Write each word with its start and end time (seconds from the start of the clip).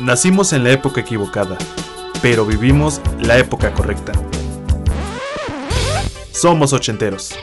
Nacimos 0.00 0.54
en 0.54 0.64
la 0.64 0.70
época 0.70 1.02
equivocada, 1.02 1.58
pero 2.22 2.46
vivimos 2.46 3.02
la 3.20 3.36
época 3.36 3.74
correcta. 3.74 4.12
Somos 6.32 6.72
ochenteros. 6.72 7.34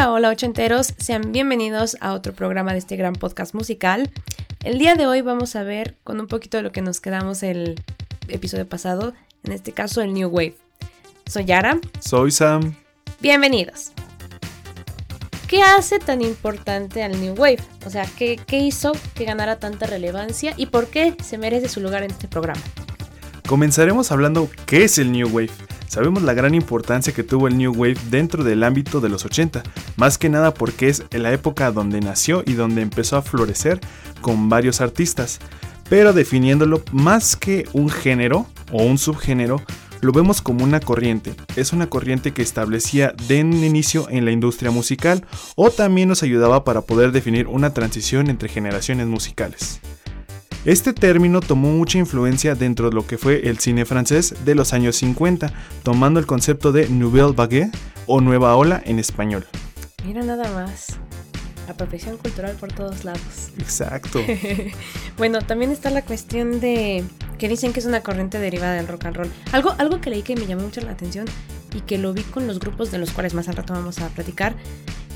Hola, 0.00 0.12
hola 0.12 0.28
ochenteros, 0.30 0.94
sean 0.96 1.30
bienvenidos 1.30 1.98
a 2.00 2.14
otro 2.14 2.32
programa 2.32 2.72
de 2.72 2.78
este 2.78 2.96
gran 2.96 3.12
podcast 3.12 3.52
musical. 3.52 4.10
El 4.64 4.78
día 4.78 4.94
de 4.94 5.06
hoy 5.06 5.20
vamos 5.20 5.56
a 5.56 5.62
ver 5.62 5.98
con 6.04 6.20
un 6.20 6.26
poquito 6.26 6.56
de 6.56 6.62
lo 6.62 6.72
que 6.72 6.80
nos 6.80 7.02
quedamos 7.02 7.42
el 7.42 7.78
episodio 8.28 8.66
pasado, 8.66 9.12
en 9.44 9.52
este 9.52 9.72
caso 9.72 10.00
el 10.00 10.14
New 10.14 10.30
Wave. 10.30 10.56
Soy 11.26 11.44
Yara. 11.44 11.78
Soy 11.98 12.30
Sam. 12.30 12.76
Bienvenidos. 13.20 13.92
¿Qué 15.46 15.62
hace 15.62 15.98
tan 15.98 16.22
importante 16.22 17.02
al 17.02 17.20
New 17.20 17.34
Wave? 17.34 17.60
O 17.84 17.90
sea, 17.90 18.06
¿qué, 18.16 18.40
¿qué 18.46 18.56
hizo 18.56 18.92
que 19.14 19.26
ganara 19.26 19.58
tanta 19.58 19.86
relevancia 19.86 20.54
y 20.56 20.64
por 20.64 20.86
qué 20.86 21.14
se 21.22 21.36
merece 21.36 21.68
su 21.68 21.80
lugar 21.80 22.04
en 22.04 22.12
este 22.12 22.26
programa? 22.26 22.62
Comenzaremos 23.46 24.10
hablando 24.12 24.48
qué 24.64 24.84
es 24.84 24.96
el 24.96 25.12
New 25.12 25.28
Wave 25.28 25.50
Sabemos 25.90 26.22
la 26.22 26.34
gran 26.34 26.54
importancia 26.54 27.12
que 27.12 27.24
tuvo 27.24 27.48
el 27.48 27.58
New 27.58 27.72
Wave 27.72 27.96
dentro 28.10 28.44
del 28.44 28.62
ámbito 28.62 29.00
de 29.00 29.08
los 29.08 29.24
80, 29.24 29.64
más 29.96 30.18
que 30.18 30.28
nada 30.28 30.54
porque 30.54 30.88
es 30.88 31.02
la 31.10 31.32
época 31.32 31.72
donde 31.72 32.00
nació 32.00 32.44
y 32.46 32.52
donde 32.52 32.80
empezó 32.80 33.16
a 33.16 33.22
florecer 33.22 33.80
con 34.20 34.48
varios 34.48 34.80
artistas. 34.80 35.40
Pero 35.88 36.12
definiéndolo 36.12 36.84
más 36.92 37.34
que 37.34 37.66
un 37.72 37.90
género 37.90 38.46
o 38.70 38.84
un 38.84 38.98
subgénero, 38.98 39.60
lo 40.00 40.12
vemos 40.12 40.40
como 40.42 40.62
una 40.62 40.78
corriente. 40.78 41.34
Es 41.56 41.72
una 41.72 41.88
corriente 41.88 42.30
que 42.30 42.42
establecía 42.42 43.12
de 43.26 43.38
inicio 43.38 44.06
en 44.10 44.24
la 44.24 44.30
industria 44.30 44.70
musical 44.70 45.26
o 45.56 45.70
también 45.70 46.08
nos 46.08 46.22
ayudaba 46.22 46.62
para 46.62 46.82
poder 46.82 47.10
definir 47.10 47.48
una 47.48 47.74
transición 47.74 48.30
entre 48.30 48.48
generaciones 48.48 49.08
musicales. 49.08 49.80
Este 50.66 50.92
término 50.92 51.40
tomó 51.40 51.70
mucha 51.70 51.96
influencia 51.96 52.54
dentro 52.54 52.90
de 52.90 52.94
lo 52.94 53.06
que 53.06 53.16
fue 53.16 53.48
el 53.48 53.58
cine 53.58 53.86
francés 53.86 54.34
de 54.44 54.54
los 54.54 54.74
años 54.74 54.96
50, 54.96 55.50
tomando 55.82 56.20
el 56.20 56.26
concepto 56.26 56.70
de 56.70 56.86
Nouvelle 56.90 57.32
Vague 57.32 57.70
o 58.06 58.20
Nueva 58.20 58.54
Ola 58.56 58.82
en 58.84 58.98
español. 58.98 59.46
Mira 60.04 60.22
nada 60.22 60.52
más. 60.52 60.98
Apropiación 61.66 62.18
cultural 62.18 62.56
por 62.56 62.72
todos 62.72 63.04
lados. 63.04 63.52
Exacto. 63.58 64.20
bueno, 65.16 65.40
también 65.40 65.70
está 65.70 65.88
la 65.88 66.02
cuestión 66.02 66.60
de 66.60 67.04
que 67.38 67.48
dicen 67.48 67.72
que 67.72 67.80
es 67.80 67.86
una 67.86 68.02
corriente 68.02 68.38
derivada 68.38 68.74
del 68.74 68.86
rock 68.86 69.06
and 69.06 69.16
roll. 69.16 69.32
Algo, 69.52 69.74
algo 69.78 70.02
que 70.02 70.10
leí 70.10 70.20
que 70.20 70.36
me 70.36 70.46
llamó 70.46 70.64
mucho 70.64 70.82
la 70.82 70.90
atención 70.90 71.24
y 71.74 71.80
que 71.80 71.96
lo 71.96 72.12
vi 72.12 72.22
con 72.22 72.46
los 72.46 72.58
grupos 72.58 72.90
de 72.90 72.98
los 72.98 73.12
cuales 73.12 73.32
más 73.32 73.48
al 73.48 73.56
rato 73.56 73.72
vamos 73.72 74.00
a 74.00 74.08
platicar, 74.08 74.54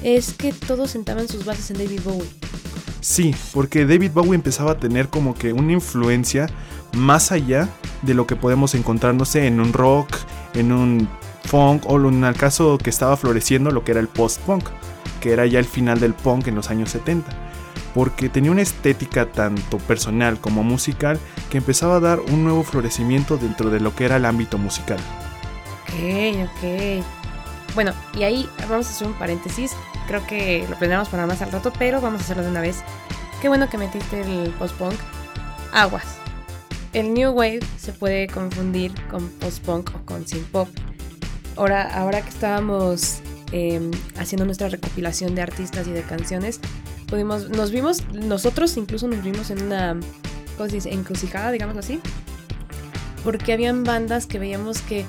es 0.03 0.33
que 0.33 0.55
todos 0.55 0.93
sentaban 0.93 1.29
sus 1.29 1.45
bases 1.45 1.71
en 1.71 1.77
David 1.77 2.01
Bowie. 2.03 2.31
Sí, 3.05 3.37
porque 3.53 3.85
David 3.85 4.13
Bowie 4.15 4.35
empezaba 4.35 4.73
a 4.73 4.79
tener 4.79 5.11
como 5.11 5.35
que 5.35 5.53
una 5.53 5.73
influencia 5.73 6.47
más 6.95 7.33
allá 7.33 7.69
de 8.01 8.15
lo 8.15 8.27
que 8.27 8.35
podemos 8.35 8.75
encontrar, 8.75 9.15
no 9.15 9.27
sé, 9.27 9.47
en 9.47 9.61
un 9.61 9.75
rock, 9.75 10.17
en 10.55 10.73
un 10.73 11.07
funk 11.45 11.83
o 11.87 11.99
en 11.99 12.25
el 12.25 12.35
caso 12.35 12.79
que 12.79 12.89
estaba 12.89 13.19
floreciendo 13.19 13.71
lo 13.73 13.85
que 13.85 13.91
era 13.91 14.01
el 14.01 14.09
post-punk, 14.09 14.71
que 15.21 15.35
era 15.35 15.45
ya 15.45 15.59
el 15.59 15.67
final 15.67 16.01
del 16.01 16.15
punk 16.15 16.47
en 16.47 16.55
los 16.55 16.71
años 16.71 16.93
70. 16.93 17.31
Porque 17.93 18.31
tenía 18.31 18.51
una 18.51 18.63
estética 18.63 19.31
tanto 19.31 19.77
personal 19.77 20.41
como 20.41 20.63
musical 20.63 21.21
que 21.51 21.59
empezaba 21.59 21.97
a 21.97 22.01
dar 22.01 22.21
un 22.21 22.43
nuevo 22.43 22.63
florecimiento 22.63 23.37
dentro 23.37 23.69
de 23.69 23.81
lo 23.81 23.95
que 23.95 24.07
era 24.07 24.17
el 24.17 24.25
ámbito 24.25 24.57
musical. 24.57 24.99
Ok, 25.83 26.49
ok. 26.49 27.05
Bueno, 27.75 27.93
y 28.15 28.23
ahí 28.23 28.49
vamos 28.67 28.87
a 28.87 28.91
hacer 28.91 29.07
un 29.07 29.13
paréntesis. 29.13 29.73
Creo 30.07 30.27
que 30.27 30.67
lo 30.69 30.77
planeamos 30.77 31.09
para 31.09 31.27
más 31.27 31.41
al 31.43 31.53
rato, 31.53 31.73
pero 31.79 32.01
vamos 32.01 32.21
a 32.21 32.25
hacerlo 32.25 32.43
de 32.43 32.51
una 32.51 32.61
vez. 32.61 32.83
Qué 33.41 33.49
bueno 33.49 33.69
que 33.69 33.79
metiste 33.79 34.21
el 34.21 34.51
post-punk. 34.53 34.95
Aguas. 35.73 36.05
El 36.93 37.13
New 37.13 37.33
Wave 37.33 37.61
se 37.77 37.93
puede 37.93 38.29
confundir 38.29 38.93
con 39.11 39.29
post-punk 39.29 39.91
o 39.95 40.07
con 40.07 40.25
synth-pop. 40.27 40.69
Ahora, 41.57 41.83
ahora 41.95 42.23
que 42.23 42.29
estábamos 42.29 43.21
em, 43.53 43.91
haciendo 44.17 44.45
nuestra 44.45 44.69
recopilación 44.69 45.35
de 45.35 45.43
artistas 45.43 45.87
y 45.89 45.93
de 45.93 46.03
canciones, 46.03 46.61
pudimos, 47.09 47.49
nos 47.51 47.71
vimos, 47.71 48.07
nosotros 48.13 48.77
incluso 48.77 49.09
nos 49.09 49.23
vimos 49.23 49.51
en 49.51 49.63
una 49.63 49.99
cosa 50.57 50.77
encrucijada, 50.89 51.51
digamos 51.51 51.77
así, 51.77 52.01
porque 53.23 53.53
habían 53.53 53.85
bandas 53.85 54.27
que 54.27 54.39
veíamos 54.39 54.81
que 54.83 55.05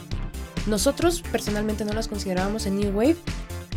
nosotros 0.67 1.21
personalmente 1.31 1.85
no 1.85 1.93
las 1.93 2.07
considerábamos 2.07 2.65
en 2.65 2.79
New 2.79 2.91
Wave, 2.97 3.17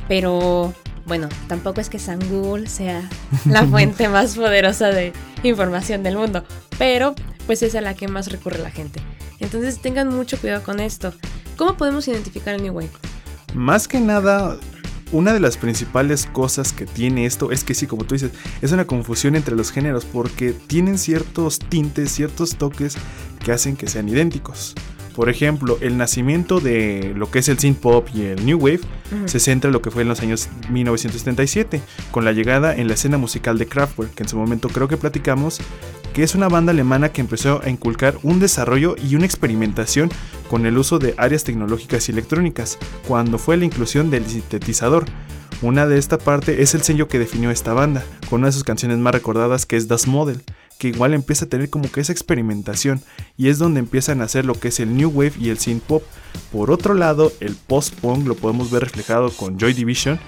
pero 0.09 0.73
bueno, 1.09 1.29
tampoco 1.49 1.81
es 1.81 1.89
que 1.89 1.99
Sangul 1.99 2.69
sea 2.69 3.09
la 3.47 3.67
fuente 3.67 4.09
más 4.09 4.37
poderosa 4.37 4.89
de 4.89 5.13
información 5.43 6.03
del 6.03 6.17
mundo, 6.17 6.45
pero 6.79 7.15
pues 7.47 7.63
es 7.63 7.75
a 7.75 7.81
la 7.81 7.95
que 7.95 8.07
más 8.07 8.31
recurre 8.31 8.59
la 8.59 8.71
gente. 8.71 9.01
Entonces 9.41 9.81
tengan 9.81 10.15
mucho 10.15 10.39
cuidado 10.39 10.63
con 10.63 10.81
esto. 10.81 11.13
¿Cómo 11.57 11.77
podemos 11.77 12.07
identificar 12.07 12.55
el 12.55 12.63
New 12.63 12.75
Wave? 12.75 12.91
Más 13.55 13.89
que 13.89 13.99
nada, 13.99 14.59
una 15.11 15.33
de 15.33 15.41
las 15.41 15.57
principales 15.57 16.27
cosas 16.27 16.73
que 16.73 16.85
tiene 16.85 17.25
esto 17.25 17.51
es 17.51 17.65
que 17.65 17.75
sí, 17.75 17.87
como 17.87 18.05
tú 18.05 18.15
dices, 18.15 18.31
es 18.61 18.73
una 18.73 18.87
confusión 18.87 19.35
entre 19.37 19.57
los 19.57 19.71
géneros 19.71 20.05
porque 20.05 20.53
tienen 20.53 20.99
ciertos 20.99 21.59
tintes, 21.59 22.13
ciertos 22.13 22.57
toques 22.57 22.97
que 23.43 23.53
hacen 23.53 23.77
que 23.77 23.89
sean 23.89 24.09
idénticos. 24.09 24.75
Por 25.19 25.31
ejemplo, 25.31 25.79
el 25.81 25.97
nacimiento 25.97 26.61
de 26.61 27.13
lo 27.17 27.29
que 27.29 27.41
es 27.41 27.49
el 27.49 27.59
synth 27.59 27.81
pop 27.81 28.07
y 28.15 28.23
el 28.23 28.47
new 28.47 28.57
wave 28.57 28.79
se 29.25 29.41
centra 29.41 29.67
en 29.67 29.73
lo 29.73 29.83
que 29.83 29.91
fue 29.91 30.03
en 30.03 30.09
los 30.09 30.21
años 30.21 30.49
1977, 30.71 31.81
con 32.13 32.25
la 32.25 32.31
llegada 32.31 32.77
en 32.77 32.87
la 32.87 32.95
escena 32.95 33.19
musical 33.19 33.59
de 33.59 33.67
Kraftwerk, 33.67 34.15
que 34.15 34.23
en 34.23 34.29
su 34.29 34.37
momento 34.37 34.69
creo 34.69 34.87
que 34.87 34.97
platicamos, 34.97 35.61
que 36.15 36.23
es 36.23 36.37
una 36.37 36.49
banda 36.49 36.71
alemana 36.71 37.09
que 37.09 37.21
empezó 37.21 37.61
a 37.65 37.69
inculcar 37.69 38.17
un 38.23 38.39
desarrollo 38.39 38.95
y 38.97 39.17
una 39.17 39.27
experimentación 39.27 40.09
con 40.49 40.67
el 40.67 40.79
uso 40.79 41.01
de 41.01 41.15
áreas 41.17 41.43
tecnológicas 41.43 42.09
y 42.09 42.13
electrónicas, 42.13 42.79
cuando 43.09 43.39
fue 43.39 43.57
la 43.57 43.65
inclusión 43.65 44.13
del 44.13 44.25
sintetizador. 44.25 45.05
Una 45.63 45.89
de 45.89 45.99
esta 45.99 46.19
parte 46.19 46.63
es 46.63 46.77
el 46.77 46.83
sello 46.83 47.09
que 47.09 47.19
definió 47.19 47.51
esta 47.51 47.73
banda, 47.73 48.05
con 48.31 48.43
una 48.43 48.47
de 48.47 48.53
sus 48.53 48.63
canciones 48.63 48.99
más 48.99 49.15
recordadas 49.15 49.67
que 49.67 49.77
es 49.77 49.89
Das 49.89 50.07
Model, 50.07 50.45
que 50.79 50.89
igual 50.89 51.13
empieza 51.13 51.45
a 51.45 51.49
tener 51.49 51.69
como 51.69 51.91
que 51.91 52.01
esa 52.01 52.13
experimentación 52.13 53.03
y 53.37 53.49
es 53.49 53.59
donde 53.59 53.81
empiezan 53.81 54.21
a 54.21 54.25
hacer 54.25 54.45
lo 54.45 54.55
que 54.55 54.69
es 54.69 54.81
el 54.81 54.97
new 54.97 55.11
wave 55.11 55.33
y 55.39 55.51
el 55.51 55.59
synth 55.59 55.83
pop. 55.83 56.03
Por 56.53 56.71
otro 56.71 56.95
lado, 56.95 57.33
el 57.41 57.55
post 57.55 57.95
punk 57.95 58.27
lo 58.27 58.37
podemos 58.37 58.71
ver 58.71 58.85
reflejado 58.85 59.31
con 59.31 59.59
Joy 59.59 59.73
Division, 59.73 60.19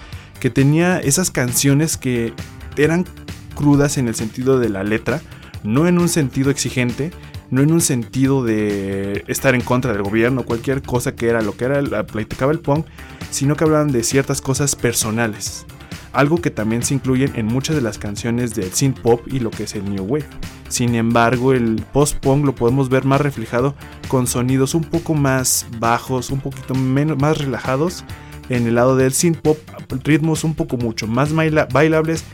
que 0.40 0.50
tenía 0.50 0.98
esas 0.98 1.30
canciones 1.30 1.96
que 1.96 2.34
eran 2.76 3.06
crudas 3.54 3.96
en 3.96 4.08
el 4.08 4.16
sentido 4.16 4.58
de 4.58 4.68
la 4.68 4.82
letra, 4.82 5.20
no 5.62 5.86
en 5.86 5.98
un 5.98 6.08
sentido 6.08 6.50
exigente, 6.50 7.12
no 7.50 7.62
en 7.62 7.72
un 7.72 7.80
sentido 7.80 8.44
de 8.44 9.24
estar 9.28 9.54
en 9.54 9.60
contra 9.60 9.92
del 9.92 10.02
gobierno, 10.02 10.44
cualquier 10.44 10.82
cosa 10.82 11.14
que 11.14 11.28
era 11.28 11.42
lo 11.42 11.56
que 11.56 11.66
era 11.66 11.80
la 11.82 12.06
platicaba 12.06 12.52
el 12.52 12.60
punk, 12.60 12.86
sino 13.30 13.56
que 13.56 13.64
hablaban 13.64 13.92
de 13.92 14.02
ciertas 14.02 14.40
cosas 14.40 14.74
personales 14.74 15.64
algo 16.12 16.40
que 16.40 16.50
también 16.50 16.82
se 16.82 16.94
incluyen 16.94 17.32
en 17.36 17.46
muchas 17.46 17.76
de 17.76 17.82
las 17.82 17.98
canciones 17.98 18.54
del 18.54 18.72
synth 18.72 19.00
pop 19.00 19.22
y 19.26 19.40
lo 19.40 19.50
que 19.50 19.64
es 19.64 19.74
el 19.74 19.84
new 19.84 20.04
wave. 20.04 20.26
Sin 20.68 20.94
embargo, 20.94 21.52
el 21.52 21.82
post-punk 21.92 22.44
lo 22.44 22.54
podemos 22.54 22.88
ver 22.88 23.04
más 23.04 23.20
reflejado 23.20 23.74
con 24.08 24.26
sonidos 24.26 24.74
un 24.74 24.84
poco 24.84 25.14
más 25.14 25.66
bajos, 25.78 26.30
un 26.30 26.40
poquito 26.40 26.74
menos, 26.74 27.18
más 27.18 27.38
relajados. 27.38 28.04
En 28.48 28.66
el 28.66 28.74
lado 28.74 28.96
del 28.96 29.12
synth 29.12 29.38
pop, 29.38 29.58
ritmos 30.04 30.44
un 30.44 30.54
poco 30.54 30.76
mucho 30.76 31.06
más 31.06 31.32
bailables, 31.32 32.24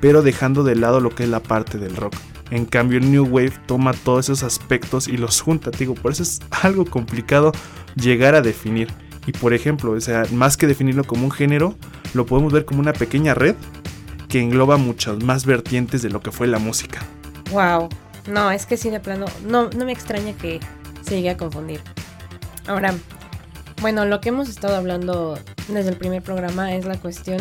pero 0.00 0.22
dejando 0.22 0.62
de 0.62 0.76
lado 0.76 1.00
lo 1.00 1.10
que 1.10 1.24
es 1.24 1.28
la 1.28 1.40
parte 1.40 1.78
del 1.78 1.96
rock. 1.96 2.14
En 2.50 2.64
cambio, 2.64 2.98
el 2.98 3.10
New 3.10 3.24
Wave 3.24 3.54
toma 3.66 3.92
todos 3.92 4.26
esos 4.26 4.42
aspectos 4.42 5.08
y 5.08 5.16
los 5.16 5.40
junta, 5.40 5.70
digo, 5.70 5.94
por 5.94 6.12
eso 6.12 6.22
es 6.22 6.40
algo 6.62 6.84
complicado 6.84 7.52
llegar 7.96 8.34
a 8.34 8.42
definir. 8.42 8.88
Y 9.26 9.32
por 9.32 9.52
ejemplo, 9.54 9.92
o 9.92 10.00
sea, 10.00 10.22
más 10.32 10.56
que 10.56 10.68
definirlo 10.68 11.02
como 11.02 11.24
un 11.24 11.32
género, 11.32 11.74
lo 12.16 12.26
podemos 12.26 12.52
ver 12.52 12.64
como 12.64 12.80
una 12.80 12.92
pequeña 12.92 13.34
red 13.34 13.54
que 14.28 14.40
engloba 14.40 14.76
muchas 14.76 15.22
más 15.22 15.46
vertientes 15.46 16.02
de 16.02 16.10
lo 16.10 16.20
que 16.20 16.32
fue 16.32 16.46
la 16.46 16.58
música. 16.58 17.00
Wow, 17.52 17.88
no, 18.28 18.50
es 18.50 18.66
que 18.66 18.76
sí 18.76 18.90
de 18.90 18.98
plano, 18.98 19.26
no, 19.46 19.70
no 19.70 19.84
me 19.84 19.92
extraña 19.92 20.32
que 20.32 20.58
se 21.02 21.16
llegue 21.16 21.30
a 21.30 21.36
confundir. 21.36 21.80
Ahora, 22.66 22.92
bueno, 23.80 24.04
lo 24.04 24.20
que 24.20 24.30
hemos 24.30 24.48
estado 24.48 24.74
hablando 24.74 25.38
desde 25.68 25.90
el 25.90 25.96
primer 25.96 26.22
programa 26.22 26.74
es 26.74 26.84
la 26.84 26.98
cuestión 26.98 27.38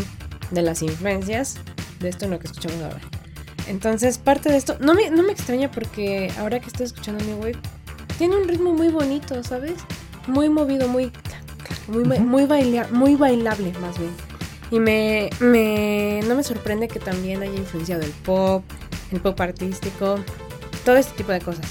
de 0.51 0.61
las 0.61 0.83
influencias 0.83 1.55
de 1.99 2.09
esto 2.09 2.25
en 2.25 2.31
lo 2.31 2.39
que 2.39 2.47
escuchamos 2.47 2.81
ahora. 2.83 3.01
Entonces, 3.67 4.19
parte 4.19 4.49
de 4.49 4.57
esto, 4.57 4.77
no 4.79 4.93
me, 4.93 5.09
no 5.09 5.23
me 5.23 5.31
extraña 5.31 5.71
porque 5.71 6.31
ahora 6.37 6.59
que 6.59 6.67
estoy 6.67 6.85
escuchando 6.85 7.23
New 7.25 7.39
Wave, 7.39 7.57
tiene 8.19 8.35
un 8.35 8.47
ritmo 8.47 8.73
muy 8.73 8.89
bonito, 8.89 9.43
¿sabes? 9.43 9.73
muy 10.27 10.49
movido, 10.49 10.87
muy 10.87 11.11
muy, 11.87 12.03
muy, 12.03 12.45
muy 12.91 13.15
bailable 13.15 13.73
más 13.79 13.97
bien. 13.99 14.11
Y 14.75 14.79
me, 14.81 15.29
me, 15.39 16.19
no 16.27 16.35
me 16.35 16.43
sorprende 16.43 16.89
que 16.89 16.99
también 16.99 17.41
haya 17.41 17.55
influenciado 17.55 18.01
el 18.01 18.11
pop, 18.11 18.61
el 19.13 19.21
pop 19.21 19.39
artístico, 19.39 20.19
todo 20.83 20.97
este 20.97 21.15
tipo 21.15 21.31
de 21.31 21.39
cosas. 21.39 21.65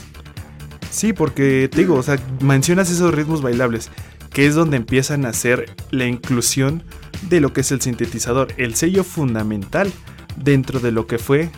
Sí, 0.89 1.13
porque 1.13 1.69
te 1.71 1.81
digo, 1.81 1.97
o 1.97 2.03
sea, 2.03 2.19
mencionas 2.41 2.91
esos 2.91 3.13
ritmos 3.13 3.43
bailables, 3.43 3.91
que 4.31 4.47
es 4.47 4.55
donde 4.55 4.79
empiezan 4.79 5.27
a 5.27 5.29
hacer 5.29 5.67
la 5.91 6.07
inclusión 6.07 6.83
de 7.29 7.41
lo 7.41 7.53
que 7.53 7.61
es 7.61 7.73
el 7.73 7.83
sintetizador, 7.83 8.55
el 8.57 8.75
sello 8.75 9.05
fundamental 9.05 9.93
dentro 10.37 10.81
de 10.81 10.91
lo 10.91 11.07
que 11.07 11.19
fue 11.19 11.51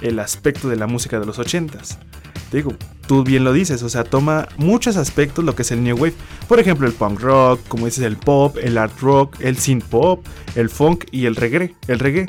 el 0.00 0.18
aspecto 0.20 0.70
de 0.70 0.76
la 0.76 0.86
música 0.86 1.20
de 1.20 1.26
los 1.26 1.38
ochentas. 1.38 1.98
Te 2.50 2.56
digo, 2.56 2.72
tú 3.06 3.24
bien 3.24 3.44
lo 3.44 3.52
dices, 3.52 3.82
o 3.82 3.88
sea, 3.88 4.04
toma 4.04 4.48
muchos 4.56 4.96
aspectos 4.96 5.44
lo 5.44 5.54
que 5.54 5.62
es 5.62 5.70
el 5.70 5.82
New 5.82 5.96
Wave. 5.96 6.14
Por 6.48 6.60
ejemplo, 6.60 6.86
el 6.86 6.92
punk 6.92 7.20
rock, 7.20 7.60
como 7.68 7.86
dices, 7.86 8.04
el 8.04 8.16
pop, 8.16 8.56
el 8.62 8.78
art 8.78 8.98
rock, 9.00 9.36
el 9.40 9.56
synth 9.58 9.84
pop, 9.84 10.24
el 10.54 10.70
funk 10.70 11.04
y 11.10 11.26
el 11.26 11.36
reggae. 11.36 11.74
El 11.88 11.98
reggae. 11.98 12.26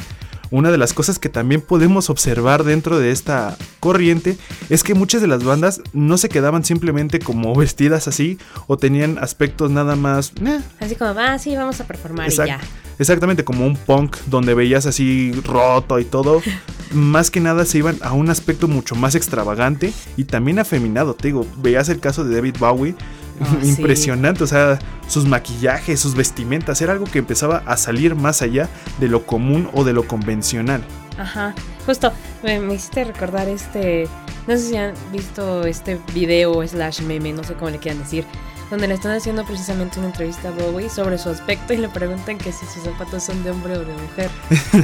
Una 0.52 0.72
de 0.72 0.78
las 0.78 0.94
cosas 0.94 1.20
que 1.20 1.28
también 1.28 1.62
podemos 1.62 2.10
observar 2.10 2.64
dentro 2.64 3.00
de 3.00 3.12
esta 3.12 3.58
corriente 3.80 4.38
es 4.70 4.84
que 4.84 4.94
muchas 4.94 5.22
de 5.22 5.28
las 5.28 5.44
bandas 5.44 5.82
no 5.92 6.18
se 6.18 6.30
quedaban 6.30 6.64
simplemente 6.64 7.20
como 7.20 7.56
vestidas 7.56 8.08
así 8.08 8.38
o 8.68 8.78
tenían 8.78 9.18
aspectos 9.18 9.72
nada 9.72 9.96
más... 9.96 10.34
Así 10.80 10.96
como, 10.96 11.20
ah, 11.20 11.40
sí, 11.40 11.56
vamos 11.56 11.82
a 11.82 11.88
performar 11.88 12.32
y 12.32 12.36
ya. 12.36 12.60
Exactamente, 13.00 13.44
como 13.44 13.66
un 13.66 13.76
punk 13.76 14.18
donde 14.28 14.54
veías 14.54 14.86
así 14.86 15.32
roto 15.44 16.00
y 16.00 16.06
todo. 16.06 16.42
más 16.94 17.30
que 17.32 17.40
nada 17.40 17.66
se 17.66 17.80
iban 17.80 17.98
a 18.02 18.14
un 18.14 18.30
aspecto 18.30 18.68
mucho 18.68 18.96
más 18.96 19.16
extravagante 19.16 19.94
y 20.18 20.26
también 20.26 20.60
afeminado. 20.60 21.14
Te 21.14 21.28
digo, 21.28 21.46
veías 21.58 21.90
el 21.90 22.00
caso 22.00 22.24
de 22.24 22.36
David 22.36 22.56
Bowie. 22.60 22.96
Ah, 23.42 23.58
impresionante, 23.64 24.46
o 24.46 24.48
sea, 24.48 24.80
sus 25.10 25.26
maquillajes, 25.26 26.00
sus 26.00 26.16
vestimentas, 26.16 26.82
era 26.82 26.94
algo 26.94 27.04
que 27.04 27.20
empezaba 27.20 27.64
a 27.66 27.76
salir 27.76 28.16
más 28.16 28.42
allá 28.42 28.70
de 29.02 29.10
lo 29.10 29.26
común 29.26 29.70
o 29.74 29.84
de 29.84 29.92
lo 29.92 30.08
convencional. 30.08 30.86
Ajá, 31.18 31.54
justo, 31.86 32.12
me, 32.44 32.60
me 32.60 32.76
hiciste 32.76 33.04
recordar 33.04 33.48
este, 33.48 34.08
no 34.48 34.56
sé 34.56 34.60
si 34.70 34.76
han 34.78 34.94
visto 35.12 35.66
este 35.66 36.00
video 36.14 36.66
slash 36.68 37.02
meme, 37.02 37.34
no 37.34 37.44
sé 37.44 37.54
cómo 37.54 37.70
le 37.72 37.80
quieran 37.80 38.02
decir, 38.02 38.26
donde 38.70 38.88
le 38.88 38.96
están 38.96 39.12
haciendo 39.12 39.46
precisamente 39.46 40.00
una 40.00 40.10
entrevista 40.10 40.50
a 40.50 40.52
Bowie 40.52 40.90
sobre 40.90 41.18
su 41.18 41.30
aspecto 41.30 41.74
y 41.74 41.78
le 41.78 41.90
preguntan 41.90 42.38
que 42.38 42.52
si 42.52 42.66
sus 42.66 42.84
zapatos 42.84 43.24
son 43.24 43.44
de 43.44 43.52
hombre 43.52 43.78
o 43.78 43.86
de 43.86 43.94
mujer. 43.94 44.30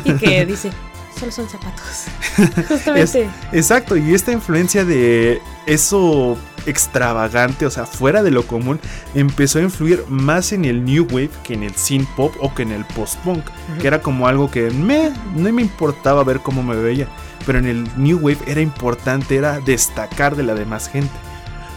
Y 0.04 0.14
que 0.14 0.46
dice, 0.48 0.72
solo 1.20 1.32
son 1.32 1.50
zapatos. 1.50 2.06
Justamente. 2.68 3.30
exacto, 3.52 3.98
y 3.98 4.14
esta 4.14 4.32
influencia 4.32 4.86
de 4.86 5.42
eso 5.66 6.38
extravagante, 6.66 7.66
o 7.66 7.72
sea, 7.72 7.86
fuera 7.86 8.24
de 8.24 8.32
lo 8.32 8.46
común, 8.46 8.80
empezó 9.16 9.60
a 9.60 9.64
influir 9.64 10.04
más 10.08 10.52
en 10.52 10.66
el 10.66 10.84
new 10.84 11.08
wave 11.12 11.32
que 11.44 11.54
en 11.54 11.64
el 11.64 11.76
synth 11.76 12.10
pop 12.16 12.34
o 12.40 12.54
que 12.54 12.64
en 12.64 12.72
el 12.72 12.86
post 12.86 13.16
punk, 13.20 13.44
que 13.80 13.88
era 13.88 14.02
como 14.02 14.28
algo 14.28 14.50
que 14.50 14.70
me, 14.72 15.12
no 15.36 15.52
me 15.52 15.62
importaba 15.62 16.24
ver 16.24 16.40
cómo 16.40 16.64
me 16.64 16.76
veía, 16.76 17.08
pero 17.46 17.60
en 17.60 17.66
el 17.66 17.88
new 17.98 18.18
wave 18.20 18.40
era 18.48 18.62
importante, 18.62 19.36
era 19.36 19.60
destacar 19.60 20.36
de 20.36 20.44
la 20.44 20.56
demás 20.56 20.90
gente. 20.90 21.12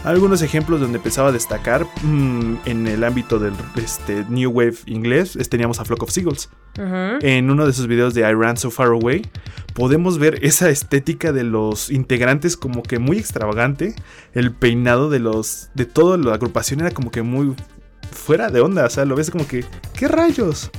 Algunos 0.05 0.43
ejemplos 0.43 0.79
donde 0.79 0.97
empezaba 0.97 1.29
a 1.29 1.31
destacar 1.31 1.87
mm, 2.03 2.57
en 2.65 2.85
el 2.85 3.03
ámbito 3.03 3.39
del 3.39 3.53
este, 3.75 4.23
New 4.29 4.51
Wave 4.51 4.75
inglés 4.85 5.35
teníamos 5.49 5.79
a 5.79 5.85
Flock 5.85 6.03
of 6.03 6.11
Seagulls. 6.11 6.49
En 6.77 7.49
uno 7.49 7.65
de 7.65 7.73
sus 7.73 7.87
videos 7.87 8.13
de 8.13 8.21
I 8.21 8.33
Ran 8.33 8.55
So 8.55 8.69
Far 8.69 8.89
Away 8.89 9.23
podemos 9.73 10.19
ver 10.19 10.45
esa 10.45 10.69
estética 10.69 11.31
de 11.31 11.43
los 11.43 11.89
integrantes 11.89 12.55
como 12.55 12.83
que 12.83 12.99
muy 12.99 13.17
extravagante. 13.17 13.95
El 14.33 14.51
peinado 14.51 15.09
de 15.09 15.17
los 15.17 15.69
de 15.73 15.85
toda 15.85 16.17
la 16.17 16.35
agrupación 16.35 16.81
era 16.81 16.91
como 16.91 17.09
que 17.09 17.23
muy 17.23 17.55
fuera 18.11 18.51
de 18.51 18.61
onda. 18.61 18.85
O 18.85 18.89
sea, 18.91 19.05
lo 19.05 19.15
ves 19.15 19.31
como 19.31 19.47
que, 19.47 19.65
¿qué 19.97 20.07
rayos? 20.07 20.69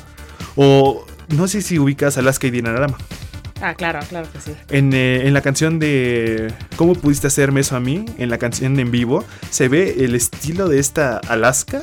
O 0.55 1.05
no 1.35 1.49
sé 1.49 1.63
si 1.63 1.81
ubicas 1.81 2.17
a 2.17 2.21
Alaska 2.21 2.47
y 2.47 2.51
Dinarama. 2.51 2.97
Ah, 3.67 3.75
claro, 3.75 3.99
claro 4.09 4.29
que 4.33 4.41
sí. 4.41 4.53
Eh, 4.71 5.23
en, 5.25 5.35
la 5.35 5.41
canción 5.41 5.81
de 5.81 6.55
¿Cómo 6.77 6.95
pudiste 6.95 7.27
hacerme 7.27 7.63
eso 7.63 7.75
a 7.75 7.81
mí? 7.81 8.05
En 8.17 8.31
la 8.31 8.39
canción 8.39 8.79
en 8.79 8.93
vivo, 8.93 9.25
se 9.51 9.67
ve 9.67 10.05
el 10.05 10.15
estilo 10.15 10.69
de 10.69 10.79
esta 10.79 11.19
Alaska. 11.19 11.83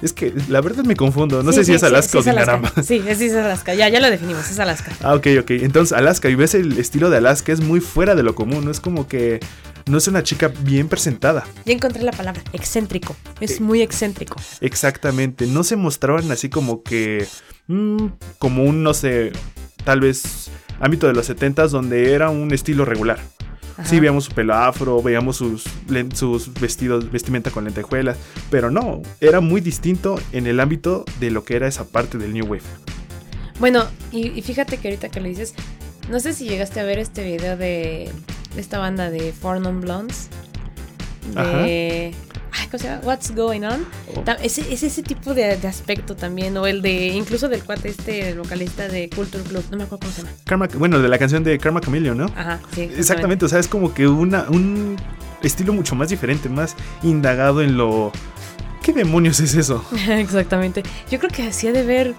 Es 0.00 0.12
que 0.12 0.32
la 0.48 0.60
verdad 0.60 0.84
me 0.84 0.94
confundo. 0.94 1.42
No 1.42 1.52
sé 1.52 1.64
si 1.64 1.74
es 1.74 1.82
Alaska 1.82 2.20
o 2.20 2.22
Dinarama. 2.22 2.72
Sí, 2.84 3.02
es, 3.04 3.20
es 3.20 3.34
Alaska. 3.34 3.74
Ya, 3.74 3.88
ya 3.88 3.98
lo 3.98 4.10
definimos, 4.10 4.48
es 4.48 4.60
Alaska. 4.60 4.92
Ah, 5.02 5.14
ok, 5.14 5.26
ok. 5.40 5.50
Entonces, 5.50 5.92
Alaska, 5.92 6.28
y 6.28 6.36
ves 6.36 6.54
el 6.54 6.78
estilo 6.78 7.10
de 7.10 7.16
Alaska, 7.16 7.50
es 7.50 7.60
muy 7.60 7.80
fuera 7.80 8.14
de 8.14 8.22
lo 8.22 8.36
común. 8.36 8.64
No 8.64 8.70
es 8.70 8.78
como 8.78 9.08
que. 9.08 9.40
No 9.86 9.98
es 9.98 10.06
una 10.06 10.22
chica 10.22 10.52
bien 10.60 10.88
presentada. 10.88 11.44
Ya 11.64 11.72
encontré 11.72 12.04
la 12.04 12.12
palabra, 12.12 12.40
excéntrico. 12.52 13.16
Es 13.40 13.58
eh, 13.58 13.60
muy 13.60 13.82
excéntrico. 13.82 14.36
Exactamente. 14.60 15.48
No 15.48 15.64
se 15.64 15.74
mostraban 15.74 16.30
así 16.30 16.48
como 16.48 16.84
que. 16.84 17.26
Mm, 17.66 18.06
como 18.38 18.62
un, 18.62 18.84
no 18.84 18.94
sé. 18.94 19.32
Tal 19.84 19.98
vez 19.98 20.48
ámbito 20.80 21.06
de 21.06 21.14
los 21.14 21.26
70 21.26 21.68
donde 21.68 22.12
era 22.12 22.30
un 22.30 22.52
estilo 22.52 22.84
regular. 22.84 23.18
Sí, 23.84 23.98
veíamos 23.98 24.24
su 24.24 24.32
pelo 24.32 24.54
afro, 24.54 25.02
veíamos 25.02 25.36
sus, 25.36 25.64
sus 26.14 26.54
vestidos, 26.54 27.10
vestimenta 27.10 27.50
con 27.50 27.64
lentejuelas, 27.64 28.16
pero 28.50 28.70
no, 28.70 29.02
era 29.20 29.40
muy 29.40 29.60
distinto 29.60 30.20
en 30.32 30.46
el 30.46 30.60
ámbito 30.60 31.04
de 31.18 31.30
lo 31.30 31.44
que 31.44 31.56
era 31.56 31.66
esa 31.66 31.84
parte 31.84 32.18
del 32.18 32.32
New 32.32 32.44
Wave. 32.44 32.62
Bueno, 33.58 33.84
y, 34.12 34.40
fíjate 34.42 34.76
que 34.76 34.88
ahorita 34.88 35.08
que 35.08 35.20
lo 35.20 35.28
dices, 35.28 35.54
no 36.10 36.20
sé 36.20 36.32
si 36.32 36.48
llegaste 36.48 36.80
a 36.80 36.84
ver 36.84 36.98
este 36.98 37.24
video 37.24 37.56
de, 37.56 38.10
esta 38.56 38.78
banda 38.78 39.10
de 39.10 39.32
Four 39.32 39.60
Non 39.60 39.80
Blondes. 39.80 40.28
De, 41.34 42.12
What's 43.02 43.34
Going 43.34 43.62
On. 43.62 43.84
Oh. 44.14 44.24
Es, 44.42 44.58
ese 44.58 45.02
tipo 45.02 45.34
de, 45.34 45.52
aspecto 45.66 46.16
también, 46.16 46.56
o 46.56 46.66
el 46.66 46.82
de, 46.82 47.08
incluso 47.08 47.48
del 47.48 47.64
cuate 47.64 47.88
este, 47.88 48.30
el 48.30 48.38
vocalista 48.38 48.88
de 48.88 49.08
Culture 49.10 49.42
Club, 49.42 49.64
no 49.70 49.76
me 49.76 49.84
acuerdo 49.84 50.00
cómo 50.00 50.12
se 50.12 50.22
llama. 50.22 50.68
bueno, 50.76 50.98
de 50.98 51.08
la 51.08 51.18
canción 51.18 51.44
de 51.44 51.58
Karma 51.58 51.80
Chameleon, 51.80 52.16
¿no? 52.16 52.26
Ajá, 52.36 52.60
sí. 52.74 52.90
Exactamente, 52.96 53.44
o 53.44 53.48
sea, 53.48 53.58
es 53.58 53.68
como 53.68 53.92
que 53.94 54.06
una, 54.06 54.46
un 54.48 54.96
estilo 55.42 55.72
mucho 55.72 55.94
más 55.94 56.08
diferente, 56.08 56.48
más 56.48 56.76
indagado 57.02 57.62
en 57.62 57.76
lo... 57.76 58.12
¿Qué 58.82 58.92
demonios 58.92 59.38
es 59.40 59.54
eso? 59.54 59.84
Exactamente. 60.08 60.82
Yo 61.10 61.18
creo 61.18 61.30
que 61.30 61.46
hacía 61.46 61.72
de 61.72 61.84
ver 61.84 62.14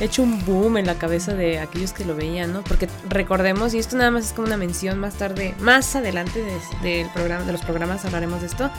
hecho 0.00 0.22
un 0.22 0.44
boom 0.44 0.76
en 0.78 0.86
la 0.86 0.96
cabeza 0.96 1.34
de 1.34 1.58
aquellos 1.58 1.92
que 1.92 2.04
lo 2.04 2.14
veían, 2.14 2.52
¿no? 2.52 2.62
Porque 2.62 2.88
recordemos, 3.08 3.72
y 3.74 3.78
esto 3.78 3.96
nada 3.96 4.10
más 4.10 4.26
es 4.26 4.32
como 4.32 4.46
una 4.46 4.56
mención 4.56 4.98
más 4.98 5.14
tarde, 5.14 5.54
más 5.60 5.94
adelante 5.96 6.44
del 6.82 7.08
programa, 7.10 7.44
de 7.44 7.52
los 7.52 7.62
programas 7.62 8.04
hablaremos 8.04 8.40
de 8.40 8.46
esto, 8.48 8.70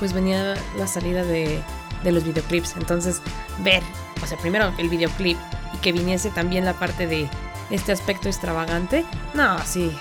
pues 0.00 0.12
venía 0.12 0.56
la 0.76 0.88
salida 0.88 1.22
de, 1.22 1.62
los 2.04 2.24
videoclips. 2.24 2.74
Entonces, 2.76 3.20
ver, 3.62 3.82
o 4.20 4.26
sea, 4.26 4.36
primero 4.38 4.72
el 4.78 4.88
videoclip 4.88 5.36
y 5.74 5.78
que 5.78 5.92
viniese 5.92 6.30
también 6.30 6.64
la 6.64 6.72
parte 6.72 7.06
de 7.06 7.28
este 7.70 7.92
aspecto 7.92 8.28
extravagante, 8.28 9.04
no, 9.34 9.58
sí. 9.64 9.92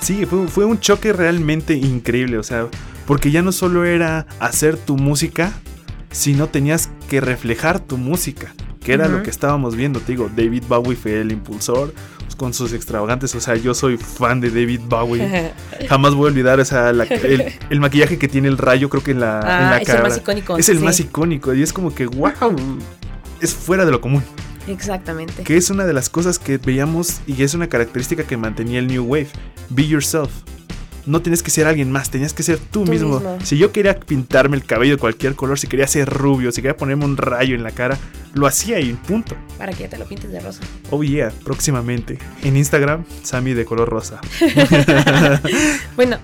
Sí, 0.00 0.26
fue, 0.26 0.46
fue 0.48 0.66
un 0.66 0.78
choque 0.78 1.14
realmente 1.14 1.72
increíble, 1.74 2.36
o 2.36 2.42
sea, 2.42 2.66
porque 3.06 3.30
ya 3.30 3.40
no 3.40 3.52
solo 3.52 3.86
era 3.86 4.26
hacer 4.40 4.76
tu 4.76 4.98
música, 4.98 5.52
sino 6.10 6.48
tenías 6.48 6.90
que 7.08 7.22
reflejar 7.22 7.80
tu 7.80 7.96
música, 7.96 8.52
que 8.80 8.92
era 8.92 9.08
lo 9.08 9.22
que 9.22 9.30
estábamos 9.30 9.76
viendo, 9.76 10.00
te 10.00 10.12
digo, 10.12 10.28
David 10.34 10.64
Bowie 10.68 10.96
fue 10.96 11.20
el 11.20 11.32
impulsor, 11.32 11.94
con 12.36 12.54
sus 12.54 12.72
extravagantes. 12.72 13.34
O 13.34 13.40
sea, 13.40 13.56
yo 13.56 13.74
soy 13.74 13.96
fan 13.96 14.40
de 14.40 14.50
David 14.50 14.80
Bowie. 14.86 15.52
Jamás 15.88 16.14
voy 16.14 16.26
a 16.26 16.30
olvidar 16.30 16.60
o 16.60 16.64
sea, 16.64 16.90
el, 16.90 17.80
maquillaje 17.80 18.18
que 18.18 18.28
tiene 18.28 18.48
el 18.48 18.58
rayo, 18.58 18.88
creo 18.88 19.02
que 19.02 19.12
en 19.12 19.20
la, 19.20 19.40
ah, 19.42 19.78
es 19.78 19.88
el 19.88 20.02
más 20.02 20.16
icónico. 20.16 20.58
Es 20.58 20.68
el 20.68 20.80
más 20.80 21.00
icónico 21.00 21.54
y 21.54 21.62
es 21.62 21.72
como 21.72 21.94
que, 21.94 22.06
wow, 22.06 22.32
es 23.40 23.54
fuera 23.54 23.84
de 23.84 23.90
lo 23.90 24.00
común. 24.00 24.22
Exactamente. 24.66 25.42
Que 25.42 25.56
es 25.56 25.70
una 25.70 25.84
de 25.84 25.92
las 25.92 26.08
cosas 26.08 26.38
que 26.38 26.58
veíamos 26.58 27.20
y 27.26 27.42
es 27.42 27.54
una 27.54 27.68
característica 27.68 28.24
que 28.24 28.36
mantenía 28.36 28.78
el 28.78 28.86
New 28.86 29.04
Wave. 29.04 29.28
Be 29.70 29.86
yourself 29.86 30.30
no 31.06 31.20
tienes 31.20 31.42
que 31.42 31.50
ser 31.50 31.66
alguien 31.66 31.90
más, 31.92 32.10
tenías 32.10 32.32
que 32.32 32.42
ser 32.42 32.58
tú, 32.58 32.84
mismo. 32.84 33.20
Si 33.42 33.58
yo 33.58 33.72
quería 33.72 33.98
pintarme 33.98 34.56
el 34.56 34.64
cabello 34.64 34.94
de 34.94 34.98
cualquier 34.98 35.34
color, 35.34 35.58
si 35.58 35.66
quería 35.66 35.86
ser 35.86 36.08
rubio, 36.08 36.50
si 36.52 36.62
quería 36.62 36.76
ponerme 36.76 37.04
un 37.04 37.16
rayo 37.16 37.54
en 37.54 37.62
la 37.62 37.72
cara, 37.72 37.98
lo 38.32 38.46
hacía 38.46 38.80
y 38.80 38.92
punto. 38.94 39.36
Para 39.58 39.72
que 39.72 39.84
ya 39.84 39.90
te 39.90 39.98
lo 39.98 40.06
pintes 40.06 40.30
de 40.30 40.40
rosa. 40.40 40.60
Oh 40.90 41.02
yeah, 41.02 41.32
próximamente. 41.44 42.18
En 42.42 42.56
Instagram, 42.56 43.04
Sammy 43.22 43.52
de 43.52 43.64
color 43.64 43.88
rosa. 43.88 44.20
bueno, 45.96 46.18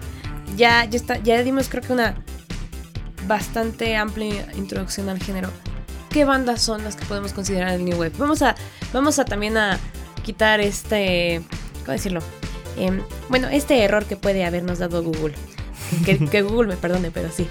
ya, 0.57 0.85
ya, 0.87 0.97
está, 0.97 1.19
ya 1.19 1.43
dimos 1.43 1.69
creo 1.69 1.83
que 1.83 1.93
una 1.93 2.23
bastante 3.27 3.97
amplia 3.97 4.47
introducción 4.57 5.09
al 5.09 5.23
género. 5.23 5.51
¿Qué 6.11 6.25
bandas 6.25 6.61
son 6.61 6.83
las 6.83 6.97
que 6.97 7.05
podemos 7.05 7.33
considerar 7.33 7.75
el 7.75 7.85
New 7.85 7.99
Wave? 7.99 8.13
Vamos 8.19 8.43
a, 8.43 8.57
vamos 8.93 9.19
a 9.19 9.25
también 9.25 9.57
a 9.57 9.79
quitar 10.25 10.61
este, 10.61 11.43
¿cómo 11.85 11.93
decirlo? 11.93 12.21
Em, 12.77 13.01
bueno, 13.29 13.49
este 13.49 13.83
error 13.83 14.05
que 14.05 14.17
puede 14.17 14.45
habernos 14.45 14.79
dado 14.79 15.03
Google. 15.03 15.35
Que, 16.05 16.43
Google 16.43 16.69
me 16.69 16.77
perdone, 16.77 17.11
pero 17.11 17.31
sí. 17.31 17.47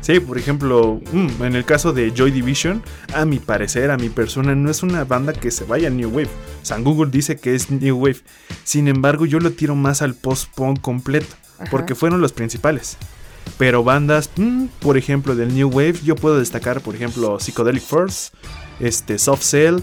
Sí, 0.00 0.20
por 0.20 0.36
ejemplo, 0.36 1.00
mm, 1.12 1.42
en 1.44 1.56
el 1.56 1.64
caso 1.64 1.92
de 1.92 2.12
Joy 2.14 2.30
Division, 2.30 2.82
a 3.14 3.24
mi 3.24 3.38
parecer, 3.38 3.90
a 3.90 3.96
mi 3.96 4.10
persona, 4.10 4.54
no 4.54 4.70
es 4.70 4.82
una 4.82 5.04
banda 5.04 5.32
que 5.32 5.50
se 5.50 5.64
vaya 5.64 5.88
a 5.88 5.90
New 5.90 6.10
Wave. 6.10 6.28
Sea, 6.62 6.78
Google 6.78 7.10
dice 7.10 7.36
que 7.36 7.54
es 7.54 7.70
New 7.70 7.96
Wave. 7.96 8.20
Sin 8.64 8.88
embargo, 8.88 9.24
yo 9.24 9.40
lo 9.40 9.52
tiro 9.52 9.74
más 9.76 10.02
al 10.02 10.14
post-punk 10.14 10.80
completo, 10.80 11.34
porque 11.70 11.94
fueron 11.94 12.20
los 12.20 12.32
principales. 12.32 12.98
Pero 13.56 13.84
bandas, 13.84 14.30
mm, 14.36 14.66
por 14.80 14.98
ejemplo, 14.98 15.36
del 15.36 15.54
New 15.54 15.68
Wave, 15.68 16.00
yo 16.04 16.16
puedo 16.16 16.38
destacar, 16.38 16.80
por 16.80 16.94
ejemplo, 16.94 17.38
Psychedelic 17.38 17.82
First, 17.82 18.34
este, 18.80 19.18
Soft 19.18 19.42
Cell, 19.42 19.78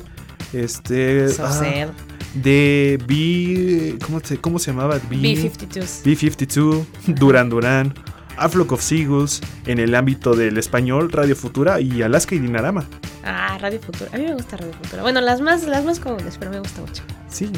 este... 0.54 1.30
Soft 1.30 1.50
ah, 1.50 1.60
Cell. 1.60 1.90
De 2.34 3.00
B... 3.08 3.98
¿cómo 4.06 4.20
se, 4.22 4.38
¿Cómo 4.38 4.60
se 4.60 4.72
llamaba? 4.72 4.96
B-52s. 5.10 6.04
B52, 6.04 6.86
Duran 7.08 7.50
Duran, 7.50 7.94
A 8.38 8.50
Flock 8.50 8.72
of 8.74 8.82
Seagulls, 8.82 9.42
en 9.66 9.80
el 9.80 9.96
ámbito 9.96 10.34
del 10.36 10.58
español, 10.58 11.12
Radio 11.12 11.36
Futura 11.36 11.80
y 11.80 12.02
Alaska 12.02 12.36
y 12.36 12.40
Dinarama. 12.40 12.86
Ah, 13.24 13.58
Radio 13.60 13.80
Futura. 13.80 14.10
A 14.14 14.18
mí 14.18 14.26
me 14.26 14.34
gusta 14.34 14.58
Radio 14.58 14.74
Futura. 14.74 15.02
Bueno, 15.02 15.22
las 15.22 15.42
más, 15.42 15.64
las 15.64 15.86
más 15.86 16.00
comunes, 16.00 16.38
pero 16.38 16.52
me 16.52 16.60
gusta 16.60 16.82
mucho. 16.82 17.04
Sí. 17.30 17.52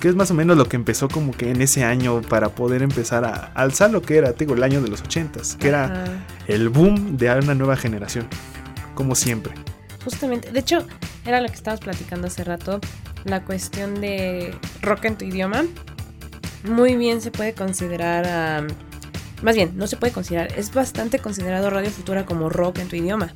Que 0.00 0.08
es 0.08 0.14
más 0.14 0.30
o 0.30 0.34
menos 0.34 0.56
lo 0.56 0.68
que 0.68 0.76
empezó 0.76 1.08
como 1.08 1.32
que 1.32 1.50
en 1.50 1.62
ese 1.62 1.82
año 1.82 2.20
para 2.20 2.50
poder 2.50 2.82
empezar 2.82 3.24
a 3.24 3.50
alzar 3.54 3.90
lo 3.90 4.02
que 4.02 4.18
era, 4.18 4.32
te 4.32 4.44
digo, 4.44 4.54
el 4.54 4.62
año 4.62 4.82
de 4.82 4.88
los 4.88 5.00
ochentas, 5.00 5.56
que 5.56 5.68
era 5.68 6.04
el 6.46 6.68
boom 6.68 7.16
de 7.16 7.30
una 7.30 7.54
nueva 7.54 7.76
generación, 7.76 8.28
como 8.94 9.14
siempre. 9.14 9.54
Justamente, 10.04 10.52
de 10.52 10.60
hecho, 10.60 10.86
era 11.24 11.40
lo 11.40 11.48
que 11.48 11.54
estábamos 11.54 11.80
platicando 11.80 12.26
hace 12.28 12.44
rato, 12.44 12.80
la 13.26 13.44
cuestión 13.44 14.00
de 14.00 14.54
rock 14.82 15.04
en 15.06 15.16
tu 15.18 15.24
idioma. 15.24 15.64
Muy 16.64 16.96
bien 16.96 17.20
se 17.20 17.30
puede 17.30 17.52
considerar, 17.54 18.66
más 19.42 19.54
bien, 19.54 19.72
no 19.76 19.86
se 19.86 19.96
puede 19.96 20.12
considerar, 20.12 20.52
es 20.58 20.72
bastante 20.74 21.18
considerado 21.18 21.70
Radio 21.70 21.90
Futura 21.90 22.24
como 22.26 22.48
rock 22.48 22.78
en 22.78 22.88
tu 22.88 22.96
idioma. 22.96 23.34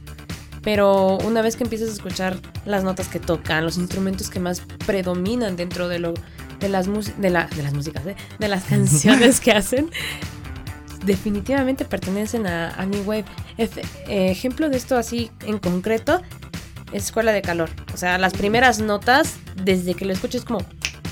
Pero 0.62 1.16
una 1.18 1.40
vez 1.40 1.56
que 1.56 1.64
empiezas 1.64 1.88
a 1.88 1.92
escuchar 1.92 2.36
las 2.66 2.84
notas 2.84 3.08
que 3.08 3.18
tocan, 3.18 3.64
los 3.64 3.78
instrumentos 3.78 4.28
que 4.30 4.40
más 4.40 4.62
predominan 4.86 5.56
dentro 5.56 5.88
de 5.88 5.98
lo 6.00 6.14
de 6.60 6.68
las 6.68 6.86
de, 7.18 7.30
la- 7.30 7.46
de 7.46 7.62
las 7.62 7.72
músicas, 7.72 8.04
¿eh? 8.06 8.16
de 8.38 8.48
las 8.48 8.64
canciones 8.68 9.40
que 9.40 9.52
hacen, 9.52 9.90
definitivamente 11.04 11.84
pertenecen 11.84 12.46
a, 12.46 12.74
a 12.74 12.84
New 12.86 13.02
Wave. 13.04 13.24
Efe- 13.58 13.82
ejemplo 14.06 14.68
de 14.68 14.76
esto 14.76 14.96
así 14.96 15.30
en 15.46 15.58
concreto 15.58 16.20
es 16.92 17.04
Escuela 17.04 17.32
de 17.32 17.42
Calor. 17.42 17.70
O 17.94 17.96
sea, 17.96 18.18
las 18.18 18.32
primeras 18.32 18.80
notas, 18.80 19.36
desde 19.62 19.94
que 19.94 20.04
lo 20.04 20.12
escuchas, 20.12 20.44
como 20.44 20.64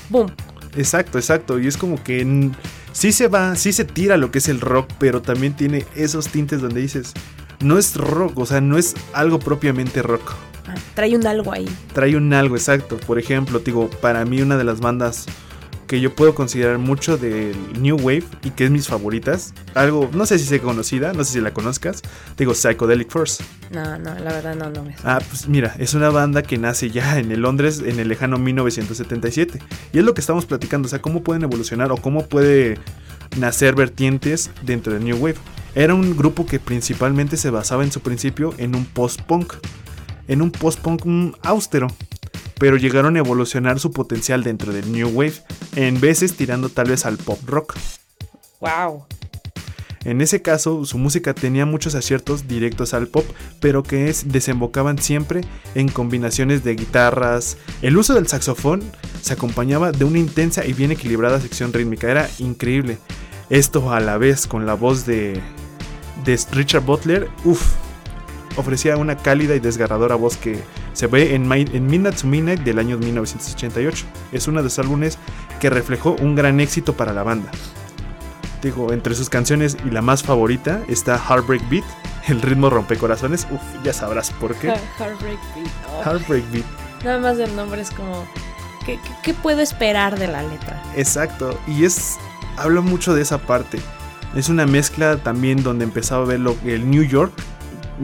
¡boom! 0.09 0.31
Exacto, 0.75 1.17
exacto. 1.17 1.59
Y 1.59 1.67
es 1.67 1.77
como 1.77 2.01
que 2.03 2.51
sí 2.91 3.11
se 3.11 3.27
va, 3.27 3.55
sí 3.55 3.73
se 3.73 3.85
tira 3.85 4.17
lo 4.17 4.31
que 4.31 4.39
es 4.39 4.47
el 4.47 4.61
rock, 4.61 4.89
pero 4.99 5.21
también 5.21 5.55
tiene 5.55 5.85
esos 5.95 6.29
tintes 6.29 6.61
donde 6.61 6.81
dices, 6.81 7.13
no 7.59 7.77
es 7.77 7.95
rock, 7.95 8.37
o 8.37 8.45
sea, 8.45 8.61
no 8.61 8.77
es 8.77 8.95
algo 9.13 9.39
propiamente 9.39 10.01
rock. 10.01 10.33
Ah, 10.67 10.75
trae 10.93 11.15
un 11.15 11.25
algo 11.25 11.51
ahí. 11.51 11.67
trae 11.93 12.15
un 12.15 12.31
algo 12.33 12.55
exacto. 12.55 12.97
Por 12.97 13.17
ejemplo, 13.17 13.59
digo, 13.59 13.89
para 14.01 14.23
mí 14.25 14.41
una 14.41 14.57
de 14.57 14.63
las 14.63 14.79
bandas 14.79 15.25
que 15.89 15.99
yo 15.99 16.13
puedo 16.13 16.35
considerar 16.35 16.77
mucho 16.77 17.17
del 17.17 17.55
New 17.81 17.97
Wave 17.97 18.23
y 18.43 18.51
que 18.51 18.65
es 18.65 18.69
mis 18.69 18.87
favoritas, 18.87 19.55
algo, 19.73 20.07
no 20.13 20.27
sé 20.27 20.37
si 20.37 20.45
sea 20.45 20.61
conocida, 20.61 21.13
no 21.13 21.23
sé 21.23 21.33
si 21.33 21.41
la 21.41 21.51
conozcas, 21.51 22.03
digo 22.37 22.53
Psychedelic 22.53 23.09
Force. 23.09 23.43
No, 23.71 23.97
no, 23.97 24.13
la 24.13 24.31
verdad 24.31 24.55
no, 24.55 24.69
no 24.69 24.83
me 24.83 24.95
Ah, 25.03 25.19
pues 25.27 25.47
mira, 25.47 25.75
es 25.79 25.95
una 25.95 26.11
banda 26.11 26.43
que 26.43 26.59
nace 26.59 26.91
ya 26.91 27.17
en 27.17 27.31
el 27.31 27.41
Londres 27.41 27.81
en 27.83 27.99
el 27.99 28.07
lejano 28.07 28.37
1977. 28.37 29.59
Y 29.91 29.97
es 29.97 30.05
lo 30.05 30.13
que 30.13 30.21
estamos 30.21 30.45
platicando, 30.45 30.85
o 30.85 30.89
sea, 30.89 31.01
cómo 31.01 31.23
pueden 31.23 31.41
evolucionar 31.41 31.91
o 31.91 31.97
cómo 31.97 32.27
puede 32.27 32.77
nacer 33.39 33.73
vertientes 33.73 34.51
dentro 34.61 34.93
del 34.93 35.03
New 35.03 35.17
Wave. 35.17 35.37
Era 35.73 35.95
un 35.95 36.15
grupo 36.15 36.45
que 36.45 36.59
principalmente 36.59 37.35
se 37.35 37.49
basaba 37.49 37.83
en 37.83 37.91
su 37.91 38.01
principio 38.01 38.53
en 38.59 38.75
un 38.75 38.85
post-punk, 38.85 39.55
en 40.27 40.43
un 40.43 40.51
post-punk 40.51 41.35
austero, 41.41 41.87
pero 42.59 42.77
llegaron 42.77 43.15
a 43.15 43.19
evolucionar 43.19 43.79
su 43.79 43.91
potencial 43.91 44.43
dentro 44.43 44.71
del 44.73 44.91
New 44.91 45.09
Wave, 45.09 45.33
en 45.75 45.99
veces 45.99 46.35
tirando 46.35 46.69
tal 46.69 46.89
vez 46.89 47.05
al 47.05 47.17
pop 47.17 47.39
rock. 47.47 47.75
¡Wow! 48.59 49.05
En 50.05 50.21
ese 50.21 50.41
caso, 50.41 50.85
su 50.85 50.97
música 50.97 51.33
tenía 51.33 51.65
muchos 51.65 51.93
aciertos 51.93 52.47
directos 52.47 52.93
al 52.93 53.07
pop, 53.07 53.25
pero 53.59 53.83
que 53.83 54.09
es- 54.09 54.31
desembocaban 54.31 54.97
siempre 54.97 55.41
en 55.75 55.89
combinaciones 55.89 56.63
de 56.63 56.75
guitarras. 56.75 57.57
El 57.81 57.97
uso 57.97 58.13
del 58.13 58.27
saxofón 58.27 58.81
se 59.21 59.33
acompañaba 59.33 59.91
de 59.91 60.05
una 60.05 60.19
intensa 60.19 60.65
y 60.65 60.71
bien 60.71 60.91
equilibrada 60.91 61.41
sección 61.41 61.73
rítmica, 61.73 62.09
era 62.09 62.29
increíble. 62.39 62.97
Esto 63.49 63.91
a 63.91 63.99
la 63.99 64.17
vez 64.17 64.47
con 64.47 64.65
la 64.65 64.73
voz 64.73 65.05
de, 65.05 65.41
de 66.23 66.39
Richard 66.53 66.83
Butler, 66.85 67.27
uff, 67.43 67.73
ofrecía 68.59 68.97
una 68.97 69.17
cálida 69.17 69.55
y 69.55 69.59
desgarradora 69.59 70.15
voz 70.15 70.37
que 70.37 70.59
se 70.93 71.07
ve 71.07 71.35
en, 71.35 71.51
en 71.51 71.87
Midnight 71.87 72.21
to 72.21 72.27
Midnight 72.27 72.61
del 72.61 72.79
año 72.79 72.97
1988. 72.97 74.05
Es 74.31 74.47
uno 74.47 74.59
de 74.59 74.63
los 74.65 74.79
álbumes 74.79 75.17
que 75.59 75.69
reflejó 75.69 76.15
un 76.21 76.35
gran 76.35 76.59
éxito 76.59 76.93
para 76.93 77.13
la 77.13 77.23
banda. 77.23 77.49
Digo, 78.61 78.91
entre 78.91 79.15
sus 79.15 79.29
canciones 79.29 79.77
y 79.85 79.89
la 79.89 80.01
más 80.01 80.21
favorita 80.23 80.81
está 80.89 81.17
Heartbreak 81.17 81.69
Beat, 81.69 81.85
el 82.27 82.41
ritmo 82.41 82.69
rompecorazones. 82.69 83.47
Uf, 83.51 83.61
ya 83.83 83.93
sabrás 83.93 84.31
por 84.31 84.53
qué. 84.55 84.67
Heartbreak 84.97 85.39
Beat. 85.55 85.71
Oh, 85.89 86.03
Heartbreak 86.03 86.51
Beat, 86.51 86.65
Nada 87.03 87.19
más 87.19 87.37
del 87.37 87.55
nombre 87.55 87.81
es 87.81 87.91
como. 87.91 88.25
¿qué, 88.85 88.95
qué, 88.97 89.11
qué 89.23 89.33
puedo 89.33 89.61
esperar 89.61 90.19
de 90.19 90.27
la 90.27 90.43
letra? 90.43 90.81
exacto. 90.95 91.57
Y 91.67 91.85
es, 91.85 92.17
hablo 92.57 92.81
mucho 92.81 93.13
de 93.13 93.21
esa 93.21 93.37
parte. 93.37 93.79
Es 94.35 94.49
una 94.49 94.65
mezcla 94.67 95.17
también 95.17 95.63
donde 95.63 95.85
empezaba 95.85 96.23
a 96.23 96.27
ver 96.27 96.39
lo, 96.41 96.55
el 96.65 96.89
New 96.91 97.03
York, 97.03 97.31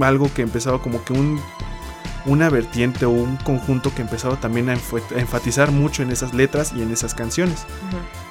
algo 0.01 0.31
que 0.33 0.41
empezaba 0.41 0.81
como 0.81 1.03
que 1.03 1.13
un, 1.13 1.39
una 2.25 2.49
vertiente 2.49 3.05
o 3.05 3.09
un 3.11 3.37
conjunto 3.37 3.93
que 3.93 4.01
empezaba 4.01 4.39
también 4.39 4.69
a, 4.69 4.73
enfatizar 4.73 5.71
mucho 5.71 6.03
en 6.03 6.11
esas 6.11 6.33
letras 6.33 6.73
y 6.75 6.81
en 6.81 6.91
esas 6.91 7.13
canciones. 7.13 7.65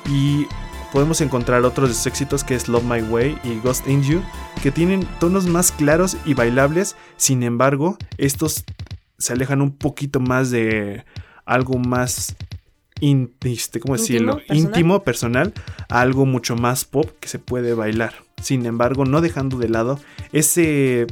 Y 0.09 0.47
podemos 0.93 1.21
encontrar 1.21 1.65
otros 1.65 1.89
de 1.89 1.95
sus 1.95 2.07
éxitos 2.07 2.45
que 2.45 2.55
es 2.55 2.69
Love 2.69 2.85
My 2.85 3.03
Way 3.03 3.39
y 3.45 3.59
Ghost 3.61 3.89
in 3.89 4.03
You, 4.03 4.23
que 4.63 4.71
tienen 4.71 5.07
tonos 5.19 5.47
más 5.47 5.73
claros 5.73 6.17
y 6.25 6.35
bailables, 6.35 6.97
sin 7.17 7.43
embargo, 7.43 7.97
estos 8.19 8.65
se 9.19 9.33
alejan 9.33 9.61
un 9.61 9.73
poquito 9.73 10.21
más 10.21 10.51
de 10.51 11.05
algo 11.47 11.79
más 11.79 12.37
in- 13.01 13.35
este, 13.43 13.81
¿cómo 13.81 13.97
decirlo? 13.97 14.41
¿Íntimo? 14.49 14.49
¿Personal? 14.49 14.65
íntimo, 14.65 15.03
personal, 15.03 15.53
a 15.89 16.01
algo 16.01 16.27
mucho 16.27 16.57
más 16.57 16.85
pop 16.85 17.11
que 17.21 17.29
se 17.29 17.39
puede 17.39 17.75
bailar. 17.75 18.15
Sin 18.43 18.67
embargo, 18.67 19.05
no 19.05 19.21
dejando 19.21 19.59
de 19.59 19.69
lado 19.69 19.99
ese 20.33 21.07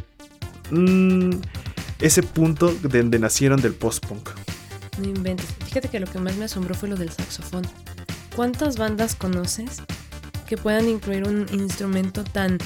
mm, 0.73 1.41
ese 2.01 2.23
punto 2.23 2.73
de 2.73 3.03
donde 3.03 3.19
nacieron 3.19 3.61
del 3.61 3.75
post-punk. 3.75 4.31
No 4.99 5.09
inventes. 5.09 5.47
Fíjate 5.65 5.89
que 5.89 6.01
lo 6.01 6.07
que 6.07 6.19
más 6.19 6.37
me 6.37 6.45
asombró 6.45 6.75
fue 6.75 6.89
lo 6.89 6.97
del 6.97 7.11
saxofón. 7.11 7.65
¿Cuántas 8.35 8.77
bandas 8.77 9.15
conoces 9.15 9.83
que 10.47 10.57
puedan 10.57 10.89
incluir 10.89 11.27
un 11.27 11.47
instrumento 11.53 12.25
tan, 12.25 12.59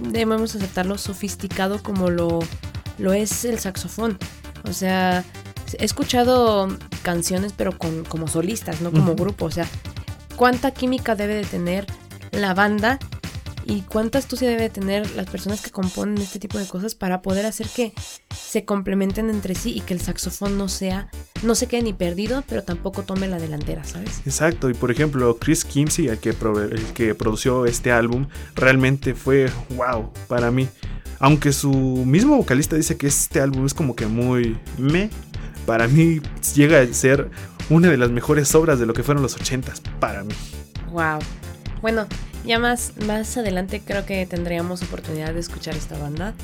debemos 0.00 0.54
aceptarlo, 0.54 0.98
sofisticado 0.98 1.82
como 1.82 2.10
lo, 2.10 2.40
lo 2.98 3.12
es 3.12 3.44
el 3.44 3.58
saxofón? 3.58 4.18
O 4.64 4.72
sea, 4.72 5.24
he 5.78 5.84
escuchado 5.84 6.68
canciones 7.02 7.52
pero 7.56 7.76
con, 7.76 8.04
como 8.04 8.28
solistas, 8.28 8.80
no 8.80 8.90
como 8.90 9.14
grupo. 9.14 9.46
O 9.46 9.50
sea, 9.50 9.66
¿cuánta 10.36 10.70
química 10.70 11.14
debe 11.14 11.34
de 11.34 11.44
tener 11.44 11.86
la 12.30 12.54
banda 12.54 12.98
y 13.66 13.82
cuánta 13.82 14.18
astucia 14.18 14.48
debe 14.48 14.62
de 14.62 14.70
tener 14.70 15.10
las 15.16 15.28
personas 15.28 15.60
que 15.60 15.70
componen 15.70 16.18
este 16.18 16.38
tipo 16.38 16.58
de 16.58 16.66
cosas 16.66 16.94
para 16.94 17.22
poder 17.22 17.46
hacer 17.46 17.66
que 17.68 17.92
se 18.34 18.64
complementen 18.64 19.30
entre 19.30 19.54
sí 19.54 19.72
y 19.76 19.80
que 19.80 19.94
el 19.94 20.00
saxofón 20.00 20.58
no 20.58 20.68
sea, 20.68 21.08
no 21.42 21.54
se 21.54 21.66
quede 21.66 21.82
ni 21.82 21.92
perdido, 21.92 22.44
pero 22.48 22.62
tampoco 22.62 23.02
tome 23.02 23.28
la 23.28 23.38
delantera, 23.38 23.84
¿sabes? 23.84 24.20
Exacto, 24.26 24.68
y 24.70 24.74
por 24.74 24.90
ejemplo, 24.90 25.36
Chris 25.38 25.64
Kimsey, 25.64 26.08
el 26.08 26.18
que, 26.18 26.34
prove- 26.34 26.72
el 26.72 26.84
que 26.92 27.14
produció 27.14 27.66
este 27.66 27.92
álbum, 27.92 28.26
realmente 28.54 29.14
fue 29.14 29.50
wow 29.76 30.12
para 30.28 30.50
mí. 30.50 30.68
Aunque 31.18 31.52
su 31.52 31.70
mismo 31.72 32.36
vocalista 32.36 32.74
dice 32.76 32.96
que 32.96 33.06
este 33.06 33.40
álbum 33.40 33.64
es 33.64 33.74
como 33.74 33.94
que 33.94 34.06
muy 34.06 34.58
me, 34.76 35.08
para 35.66 35.86
mí 35.86 36.20
llega 36.54 36.80
a 36.80 36.86
ser 36.92 37.30
una 37.70 37.88
de 37.88 37.96
las 37.96 38.10
mejores 38.10 38.52
obras 38.56 38.80
de 38.80 38.86
lo 38.86 38.92
que 38.92 39.04
fueron 39.04 39.22
los 39.22 39.38
80s, 39.38 39.80
para 40.00 40.24
mí. 40.24 40.34
Wow. 40.90 41.20
Bueno, 41.80 42.06
ya 42.44 42.58
más, 42.58 42.92
más 43.06 43.36
adelante 43.36 43.80
creo 43.84 44.04
que 44.06 44.26
tendríamos 44.26 44.82
oportunidad 44.82 45.32
de 45.34 45.40
escuchar 45.40 45.74
esta 45.76 45.96
banda. 45.98 46.34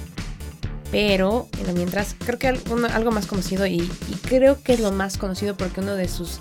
Pero 0.91 1.49
en 1.67 1.75
mientras, 1.75 2.15
creo 2.25 2.39
que 2.39 2.49
al- 2.49 2.61
uno- 2.71 2.89
algo 2.93 3.11
más 3.11 3.27
conocido 3.27 3.67
y, 3.67 3.77
y 3.83 4.15
creo 4.27 4.63
que 4.63 4.73
es 4.73 4.81
lo 4.81 4.91
más 4.91 5.19
conocido 5.19 5.55
porque 5.57 5.81
uno 5.81 5.95
de 5.95 6.09
sus 6.09 6.41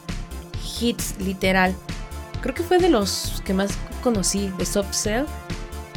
hits 0.80 1.16
literal, 1.20 1.76
creo 2.42 2.56
que 2.56 2.64
fue 2.64 2.78
de 2.78 2.88
los 2.90 3.42
que 3.46 3.54
más 3.54 3.72
conocí 4.04 4.50
de 4.58 4.66
Soft 4.66 4.94
Cell. 4.94 5.26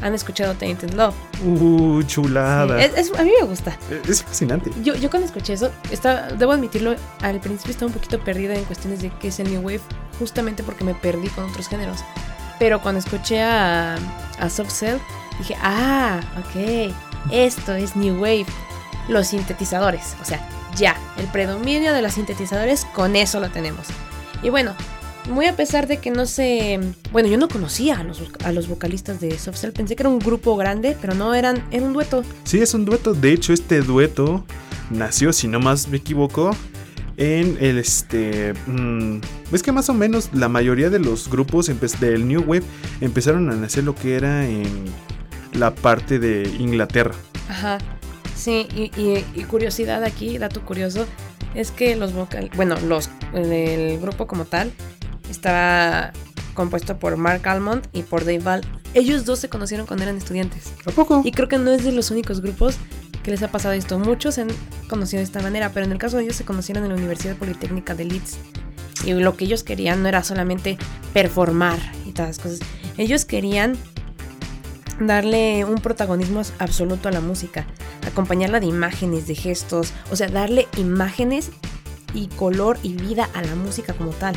Han 0.02 0.14
escuchado 0.14 0.54
Tainted 0.54 0.94
Love. 0.94 1.14
Uh, 1.44 2.00
Sí, 2.00 2.06
chulada. 2.08 2.82
es- 2.82 2.96
es- 2.96 3.18
a 3.18 3.22
mí 3.22 3.30
me 3.38 3.46
gusta. 3.46 3.76
es 4.08 4.22
fascinante. 4.24 4.70
Yo, 4.82 4.94
yo 4.96 5.10
cuando 5.10 5.26
escuché 5.26 5.52
eso, 5.52 5.70
estaba, 5.90 6.22
debo 6.28 6.52
admitirlo, 6.52 6.96
al 7.20 7.38
principio 7.40 7.72
estaba 7.72 7.88
un 7.88 7.92
poquito 7.92 8.18
perdida 8.18 8.54
en 8.54 8.64
cuestiones 8.64 9.02
de 9.02 9.10
qué 9.20 9.28
es 9.28 9.38
el 9.40 9.50
New 9.50 9.60
Wave, 9.60 9.82
justamente 10.18 10.62
porque 10.62 10.84
me 10.84 10.94
perdí 10.94 11.28
con 11.28 11.44
otros 11.44 11.68
géneros. 11.68 11.98
Pero 12.60 12.80
cuando 12.80 13.00
escuché 13.00 13.42
a, 13.42 13.96
a 14.38 14.48
Soft 14.48 14.70
Cell, 14.70 14.98
dije, 15.38 15.56
ah, 15.60 16.20
ok, 16.38 16.94
esto 17.32 17.74
es 17.74 17.96
New 17.96 18.20
Wave. 18.20 18.46
Los 19.08 19.28
sintetizadores, 19.28 20.14
o 20.22 20.24
sea, 20.24 20.46
ya, 20.76 20.94
el 21.18 21.26
predominio 21.26 21.92
de 21.92 22.02
los 22.02 22.12
sintetizadores, 22.12 22.84
con 22.94 23.16
eso 23.16 23.40
lo 23.40 23.50
tenemos. 23.50 23.86
Y 24.42 24.50
bueno, 24.50 24.74
muy 25.30 25.46
a 25.46 25.56
pesar 25.56 25.86
de 25.86 25.98
que 25.98 26.10
no 26.10 26.26
sé, 26.26 26.78
bueno, 27.12 27.28
yo 27.28 27.38
no 27.38 27.48
conocía 27.48 27.98
a 27.98 28.04
los, 28.04 28.22
a 28.44 28.52
los 28.52 28.68
vocalistas 28.68 29.20
de 29.20 29.38
Soft 29.38 29.56
Cell, 29.56 29.72
pensé 29.72 29.96
que 29.96 30.02
era 30.02 30.10
un 30.10 30.18
grupo 30.18 30.56
grande, 30.56 30.96
pero 31.00 31.14
no 31.14 31.34
eran, 31.34 31.64
era 31.70 31.84
un 31.84 31.94
dueto. 31.94 32.22
Sí, 32.44 32.60
es 32.60 32.74
un 32.74 32.84
dueto. 32.84 33.14
De 33.14 33.32
hecho, 33.32 33.52
este 33.52 33.80
dueto 33.80 34.44
nació, 34.90 35.32
si 35.32 35.48
no 35.48 35.60
más 35.60 35.88
me 35.88 35.96
equivoco, 35.96 36.54
en 37.20 37.56
el 37.60 37.78
este. 37.78 38.54
mm, 38.66 39.20
es 39.52 39.62
que 39.62 39.70
más 39.72 39.88
o 39.90 39.94
menos 39.94 40.30
la 40.32 40.48
mayoría 40.48 40.90
de 40.90 40.98
los 40.98 41.28
grupos 41.30 41.70
del 42.00 42.26
New 42.26 42.40
Wave 42.46 42.62
empezaron 43.00 43.48
a 43.50 43.54
nacer 43.54 43.84
lo 43.84 43.94
que 43.94 44.16
era 44.16 44.46
en 44.48 44.64
la 45.52 45.72
parte 45.74 46.18
de 46.18 46.48
Inglaterra. 46.58 47.14
Ajá. 47.48 47.78
Sí, 48.34 48.66
y, 48.74 48.84
y- 49.00 49.24
y 49.34 49.44
curiosidad 49.44 50.02
aquí, 50.02 50.38
dato 50.38 50.62
curioso, 50.64 51.06
es 51.54 51.70
que 51.70 51.94
los 51.94 52.14
vocal, 52.14 52.50
bueno, 52.56 52.76
los 52.88 53.10
el 53.34 53.98
grupo 54.00 54.26
como 54.26 54.46
tal 54.46 54.72
estaba 55.30 56.12
compuesto 56.54 56.98
por 56.98 57.16
Mark 57.16 57.46
Almond 57.46 57.86
y 57.92 58.02
por 58.02 58.20
Dave 58.24 58.38
Val. 58.40 58.60
Ellos 58.94 59.24
dos 59.24 59.38
se 59.38 59.48
conocieron 59.48 59.86
cuando 59.86 60.04
eran 60.04 60.16
estudiantes. 60.16 60.72
¿A 60.86 60.90
poco? 60.90 61.22
Y 61.24 61.32
creo 61.32 61.48
que 61.48 61.58
no 61.58 61.70
es 61.70 61.84
de 61.84 61.92
los 61.92 62.10
únicos 62.10 62.40
grupos 62.40 62.76
que 63.22 63.30
les 63.30 63.42
ha 63.42 63.48
pasado 63.48 63.74
esto. 63.74 63.98
Muchos 63.98 64.34
se 64.34 64.42
han 64.42 64.48
conocido 64.88 65.18
de 65.18 65.24
esta 65.24 65.40
manera, 65.40 65.70
pero 65.72 65.86
en 65.86 65.92
el 65.92 65.98
caso 65.98 66.16
de 66.16 66.24
ellos 66.24 66.36
se 66.36 66.44
conocieron 66.44 66.84
en 66.84 66.90
la 66.90 66.96
Universidad 66.96 67.36
Politécnica 67.36 67.94
de 67.94 68.04
Leeds. 68.04 68.38
Y 69.04 69.12
lo 69.14 69.36
que 69.36 69.44
ellos 69.44 69.62
querían 69.62 70.02
no 70.02 70.08
era 70.08 70.22
solamente 70.22 70.78
performar 71.12 71.78
y 72.06 72.12
todas 72.12 72.30
las 72.30 72.38
cosas. 72.38 72.60
Ellos 72.96 73.24
querían 73.24 73.76
darle 75.00 75.64
un 75.64 75.76
protagonismo 75.76 76.42
absoluto 76.58 77.08
a 77.08 77.12
la 77.12 77.20
música, 77.20 77.66
acompañarla 78.06 78.60
de 78.60 78.66
imágenes, 78.66 79.26
de 79.26 79.34
gestos, 79.34 79.92
o 80.10 80.16
sea, 80.16 80.28
darle 80.28 80.68
imágenes 80.76 81.50
y 82.12 82.28
color 82.28 82.78
y 82.82 82.94
vida 82.94 83.28
a 83.34 83.42
la 83.42 83.54
música 83.54 83.94
como 83.94 84.10
tal. 84.10 84.34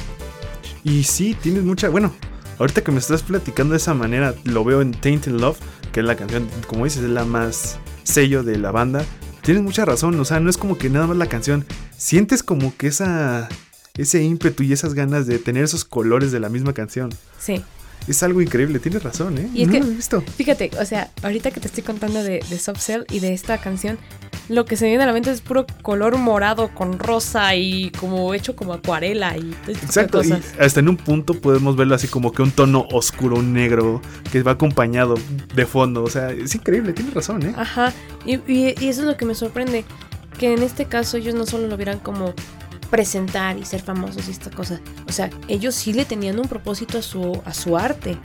Y 0.84 1.04
sí, 1.04 1.36
tienes 1.42 1.64
mucha. 1.64 1.90
Bueno, 1.90 2.14
ahorita 2.60 2.82
que 2.82 2.92
me 2.92 3.00
estás 3.00 3.24
platicando 3.24 3.74
de 3.74 3.78
esa 3.78 3.94
manera, 3.94 4.36
lo 4.44 4.64
veo 4.64 4.82
en 4.82 4.92
Tainted 4.92 5.34
Love, 5.34 5.60
que 5.92 6.00
es 6.00 6.06
la 6.06 6.16
canción, 6.16 6.48
como 6.68 6.86
dices, 6.86 7.04
es 7.04 7.10
la 7.10 7.26
más 7.26 7.78
sello 8.04 8.44
de 8.44 8.58
la 8.58 8.72
banda. 8.72 9.06
Tienes 9.42 9.64
mucha 9.64 9.86
razón, 9.86 10.20
o 10.20 10.26
sea, 10.26 10.40
no 10.40 10.50
es 10.50 10.58
como 10.58 10.78
que 10.78 10.90
nada 10.90 11.08
más 11.08 11.18
la 11.18 11.28
canción. 11.28 11.66
Sientes 11.98 12.44
como 12.44 12.76
que 12.78 12.88
esa. 12.88 13.50
Ese 13.96 14.24
ímpetu 14.24 14.64
y 14.64 14.74
esas 14.74 14.96
ganas 14.96 15.28
de 15.28 15.38
tener 15.38 15.64
esos 15.64 15.86
colores 15.86 16.32
de 16.32 16.40
la 16.40 16.50
misma 16.50 16.74
canción. 16.74 17.12
Sí. 17.38 17.64
Es 18.08 18.22
algo 18.24 18.42
increíble, 18.42 18.80
tienes 18.80 19.04
razón, 19.04 19.38
¿eh? 19.38 19.50
Y 19.54 19.62
es 19.64 19.68
no 19.68 19.74
que- 19.74 19.80
lo 19.80 19.86
he 19.88 19.90
visto. 19.96 20.22
Fíjate, 20.38 20.72
o 20.80 20.86
sea, 20.86 21.10
ahorita 21.22 21.52
que 21.52 21.60
te 21.60 21.68
estoy 21.68 21.84
contando 21.84 22.22
de, 22.24 22.44
de 22.50 22.60
Soft 22.60 22.82
Cell 22.82 23.04
y 23.10 23.20
de 23.20 23.34
esta 23.34 23.58
canción, 23.60 23.98
lo 24.50 24.66
que 24.66 24.76
se 24.76 24.84
me 24.86 24.90
viene 24.90 25.04
a 25.04 25.08
la 25.08 25.14
mente 25.14 25.32
es 25.32 25.40
puro 25.40 25.66
color 25.84 26.18
morado 26.18 26.70
con 26.76 27.00
rosa 27.00 27.56
y 27.56 27.92
como 27.92 28.34
hecho 28.34 28.58
como 28.58 28.74
acuarela 28.74 29.38
y 29.38 29.52
este 29.68 29.72
de 29.74 29.86
Exacto, 29.86 30.22
y 30.22 30.30
cosas. 30.30 30.44
hasta 30.60 30.82
en 30.82 30.90
un 30.90 30.98
punto 30.98 31.40
podemos 31.40 31.78
verlo 31.78 31.96
así 31.96 32.10
como 32.10 32.34
que 32.34 32.42
un 32.42 32.52
tono 32.52 32.86
oscuro, 32.92 33.38
un 33.38 33.54
negro, 33.54 34.02
que 34.34 34.44
va 34.44 34.52
acompañado 34.52 35.16
de 35.56 35.66
fondo. 35.66 36.04
O 36.04 36.10
sea, 36.10 36.32
es 36.32 36.54
increíble, 36.56 36.92
tienes 36.92 37.14
razón, 37.14 37.44
¿eh? 37.44 37.54
Ajá, 37.56 37.94
y, 38.26 38.36
y- 38.52 38.76
y 38.80 38.88
eso 38.90 39.02
es 39.02 39.08
lo 39.08 39.16
que 39.16 39.24
me 39.26 39.34
sorprende, 39.36 39.86
que 40.38 40.52
en 40.54 40.62
este 40.62 40.86
caso 40.86 41.16
ellos 41.16 41.36
no 41.36 41.46
solo 41.46 41.68
lo 41.68 41.78
vieran 41.78 42.00
como 42.00 42.34
presentar 42.94 43.58
y 43.58 43.66
ser 43.66 43.82
famosos 43.82 44.28
y 44.28 44.32
esta 44.32 44.52
cosa, 44.52 44.80
o 45.08 45.12
sea, 45.12 45.32
ellos 45.48 45.74
sí 45.74 45.94
le 45.94 46.06
tenían 46.06 46.38
un 46.38 46.48
propósito 46.48 47.00
a 47.00 47.02
su, 47.02 47.42
a 47.44 47.52
su 47.52 47.76
arte. 47.76 48.20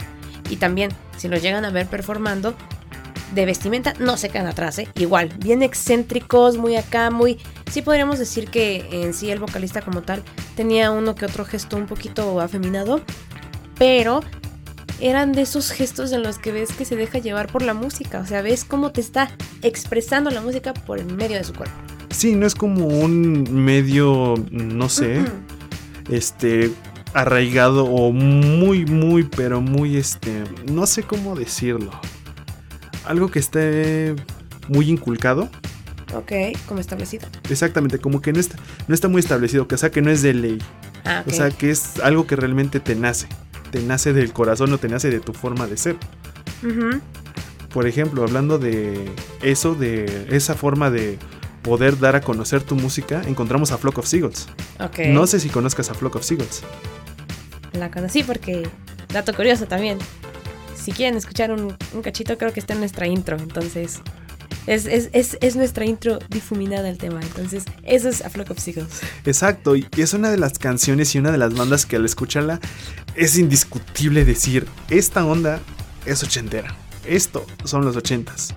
Y 0.51 0.57
también, 0.57 0.91
si 1.17 1.27
los 1.27 1.41
llegan 1.41 1.65
a 1.65 1.71
ver 1.71 1.87
performando, 1.87 2.53
de 3.33 3.47
vestimenta 3.47 3.95
no 3.97 4.15
se 4.15 4.29
quedan 4.29 4.45
atrás, 4.45 4.77
¿eh? 4.77 4.87
Igual, 4.93 5.29
bien 5.39 5.63
excéntricos, 5.63 6.57
muy 6.57 6.75
acá, 6.75 7.09
muy... 7.09 7.39
Sí 7.71 7.81
podríamos 7.81 8.19
decir 8.19 8.51
que 8.51 8.87
en 8.91 9.15
sí 9.15 9.31
el 9.31 9.39
vocalista 9.39 9.81
como 9.81 10.03
tal 10.03 10.21
tenía 10.55 10.91
uno 10.91 11.15
que 11.15 11.25
otro 11.25 11.45
gesto 11.45 11.75
un 11.75 11.87
poquito 11.87 12.39
afeminado, 12.39 13.01
pero 13.79 14.21
eran 14.99 15.31
de 15.31 15.41
esos 15.41 15.71
gestos 15.71 16.11
en 16.11 16.21
los 16.21 16.37
que 16.37 16.51
ves 16.51 16.73
que 16.73 16.85
se 16.85 16.95
deja 16.95 17.17
llevar 17.17 17.51
por 17.51 17.63
la 17.63 17.73
música, 17.73 18.19
o 18.19 18.25
sea, 18.27 18.43
ves 18.43 18.65
cómo 18.65 18.91
te 18.91 19.01
está 19.01 19.31
expresando 19.63 20.29
la 20.29 20.41
música 20.41 20.75
por 20.75 20.99
el 20.99 21.07
medio 21.07 21.37
de 21.37 21.43
su 21.43 21.55
cuerpo. 21.55 21.88
Sí, 22.19 22.35
no 22.35 22.45
es 22.45 22.53
como 22.53 22.85
un 22.85 23.47
medio, 23.63 24.35
no 24.51 24.89
sé, 24.89 25.23
este, 26.09 26.69
arraigado 27.13 27.85
o 27.85 28.11
muy, 28.11 28.85
muy, 28.85 29.23
pero 29.23 29.61
muy, 29.61 29.95
este, 29.95 30.43
no 30.69 30.85
sé 30.85 31.03
cómo 31.03 31.33
decirlo. 31.33 31.91
Algo 33.05 33.31
que 33.31 33.39
esté 33.39 34.17
muy 34.67 34.89
inculcado. 34.89 35.49
ok, 36.13 36.57
como 36.67 36.81
establecido. 36.81 37.25
Exactamente, 37.49 37.99
como 37.99 38.21
que 38.21 38.33
no 38.33 38.41
está, 38.41 38.57
no 38.89 38.93
está 38.93 39.07
muy 39.07 39.21
establecido, 39.21 39.69
que 39.69 39.75
o 39.75 39.77
sea 39.77 39.89
que 39.89 40.01
no 40.01 40.11
es 40.11 40.21
de 40.21 40.33
ley. 40.33 40.57
Ah. 41.05 41.23
O 41.25 41.31
sea 41.31 41.51
que 41.51 41.71
es 41.71 42.01
algo 42.01 42.27
que 42.27 42.35
realmente 42.35 42.81
te 42.81 42.95
nace. 42.95 43.29
Te 43.71 43.81
nace 43.81 44.11
del 44.11 44.33
corazón 44.33 44.73
o 44.73 44.77
te 44.77 44.89
nace 44.89 45.09
de 45.09 45.21
tu 45.21 45.31
forma 45.31 45.67
de 45.67 45.77
ser. 45.77 45.95
Por 47.71 47.87
ejemplo, 47.87 48.23
hablando 48.23 48.59
de 48.59 49.09
eso, 49.41 49.73
de 49.73 50.27
esa 50.31 50.53
forma 50.53 50.91
de 50.91 51.17
poder 51.61 51.99
dar 51.99 52.15
a 52.15 52.21
conocer 52.21 52.61
tu 52.63 52.75
música, 52.75 53.21
encontramos 53.27 53.71
a 53.71 53.77
Flock 53.77 53.99
of 53.99 54.07
Seagulls. 54.07 54.47
ok. 54.79 54.99
No 55.07 55.27
sé 55.27 55.39
si 55.39 55.49
conozcas 55.49 55.89
a 55.89 55.93
Flock 55.93 56.15
of 56.15 56.23
Seagulls. 56.23 56.61
La 57.73 57.91
conocí 57.91 58.23
porque, 58.23 58.67
dato 59.13 59.33
curioso 59.33 59.65
también, 59.67 59.99
si 60.75 60.91
quieren 60.91 61.17
escuchar 61.17 61.51
un, 61.51 61.75
un 61.93 62.01
cachito, 62.01 62.37
creo 62.37 62.53
que 62.53 62.59
está 62.59 62.73
en 62.73 62.79
nuestra 62.79 63.07
intro, 63.07 63.37
entonces... 63.37 64.01
Es, 64.67 64.85
es, 64.85 65.09
es, 65.13 65.37
es 65.41 65.55
nuestra 65.55 65.83
intro 65.85 66.19
difuminada 66.29 66.89
el 66.89 66.99
tema, 66.99 67.21
entonces 67.21 67.63
eso 67.83 68.07
es 68.07 68.23
A 68.23 68.29
Flock 68.29 68.51
of 68.51 68.59
Seagulls. 68.59 68.99
Exacto, 69.25 69.75
y 69.75 69.87
es 69.97 70.13
una 70.13 70.29
de 70.29 70.37
las 70.37 70.59
canciones 70.59 71.15
y 71.15 71.17
una 71.17 71.31
de 71.31 71.39
las 71.39 71.55
bandas 71.55 71.87
que 71.87 71.95
al 71.95 72.05
escucharla 72.05 72.59
es 73.15 73.37
indiscutible 73.37 74.25
decir, 74.25 74.67
esta 74.89 75.25
onda 75.25 75.59
es 76.05 76.21
ochentera. 76.23 76.75
Esto 77.07 77.47
son 77.63 77.83
los 77.83 77.95
ochentas. 77.95 78.53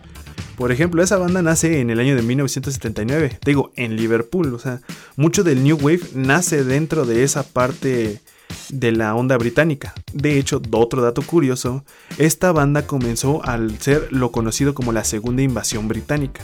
Por 0.62 0.70
ejemplo, 0.70 1.03
esa 1.03 1.18
banda 1.18 1.42
nace 1.42 1.81
en 1.81 1.90
el 1.90 1.98
año 1.98 2.14
de 2.14 2.22
1979, 2.22 3.38
te 3.42 3.51
digo, 3.51 3.72
en 3.75 3.96
Liverpool, 3.96 4.55
o 4.55 4.61
sea, 4.61 4.81
mucho 5.16 5.42
del 5.42 5.64
New 5.64 5.77
Wave 5.77 6.03
nace 6.14 6.62
dentro 6.62 7.05
de 7.05 7.25
esa 7.25 7.42
parte 7.42 8.20
de 8.68 8.92
la 8.92 9.16
onda 9.16 9.37
británica. 9.38 9.92
De 10.12 10.38
hecho, 10.38 10.62
otro 10.70 11.03
dato 11.03 11.22
curioso, 11.22 11.85
esta 12.16 12.53
banda 12.53 12.87
comenzó 12.87 13.44
al 13.44 13.77
ser 13.81 14.07
lo 14.12 14.31
conocido 14.31 14.72
como 14.72 14.92
la 14.92 15.03
segunda 15.03 15.42
invasión 15.42 15.88
británica. 15.88 16.42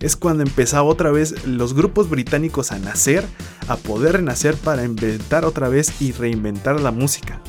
Es 0.00 0.16
cuando 0.16 0.42
empezaba 0.42 0.82
otra 0.82 1.10
vez 1.10 1.46
los 1.46 1.72
grupos 1.72 2.10
británicos 2.10 2.72
a 2.72 2.78
nacer, 2.78 3.24
a 3.68 3.78
poder 3.78 4.16
renacer 4.16 4.54
para 4.56 4.84
inventar 4.84 5.46
otra 5.46 5.70
vez 5.70 6.02
y 6.02 6.12
reinventar 6.12 6.78
la 6.78 6.90
música. 6.90 7.40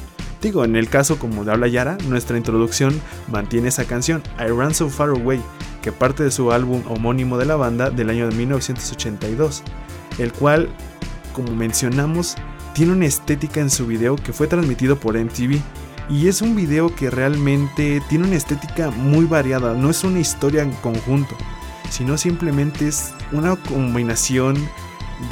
Digo, 0.42 0.64
en 0.64 0.76
el 0.76 0.90
caso 0.90 1.18
como 1.18 1.44
de 1.44 1.52
habla 1.52 1.68
Yara, 1.68 1.98
nuestra 2.08 2.38
introducción 2.38 3.02
mantiene 3.32 3.70
esa 3.70 3.86
canción, 3.86 4.22
I 4.40 4.52
Ran 4.52 4.74
So 4.74 4.90
Far 4.90 5.10
Away, 5.10 5.42
que 5.82 5.92
parte 5.92 6.24
de 6.24 6.32
su 6.32 6.52
álbum 6.52 6.84
homónimo 6.88 7.38
de 7.38 7.46
la 7.46 7.56
banda 7.56 7.90
del 7.90 8.10
año 8.10 8.30
de 8.30 8.36
1982, 8.36 9.64
el 10.20 10.32
cual, 10.32 10.70
como 11.34 11.56
mencionamos, 11.56 12.36
tiene 12.74 12.92
una 12.92 13.08
estética 13.08 13.60
en 13.60 13.72
su 13.72 13.88
video 13.88 14.16
que 14.16 14.34
fue 14.34 14.46
transmitido 14.46 15.00
por 15.00 15.18
MTV. 15.18 15.60
Y 16.10 16.28
es 16.28 16.42
un 16.42 16.56
video 16.56 16.94
que 16.96 17.10
realmente 17.10 18.02
tiene 18.08 18.28
una 18.28 18.38
estética 18.38 18.92
muy 18.92 19.26
variada, 19.26 19.74
no 19.74 19.90
es 19.90 20.04
una 20.04 20.20
historia 20.20 20.62
en 20.62 20.72
conjunto, 20.72 21.36
sino 21.90 22.18
simplemente 22.18 22.88
es 22.88 23.14
una 23.32 23.56
combinación 23.56 24.56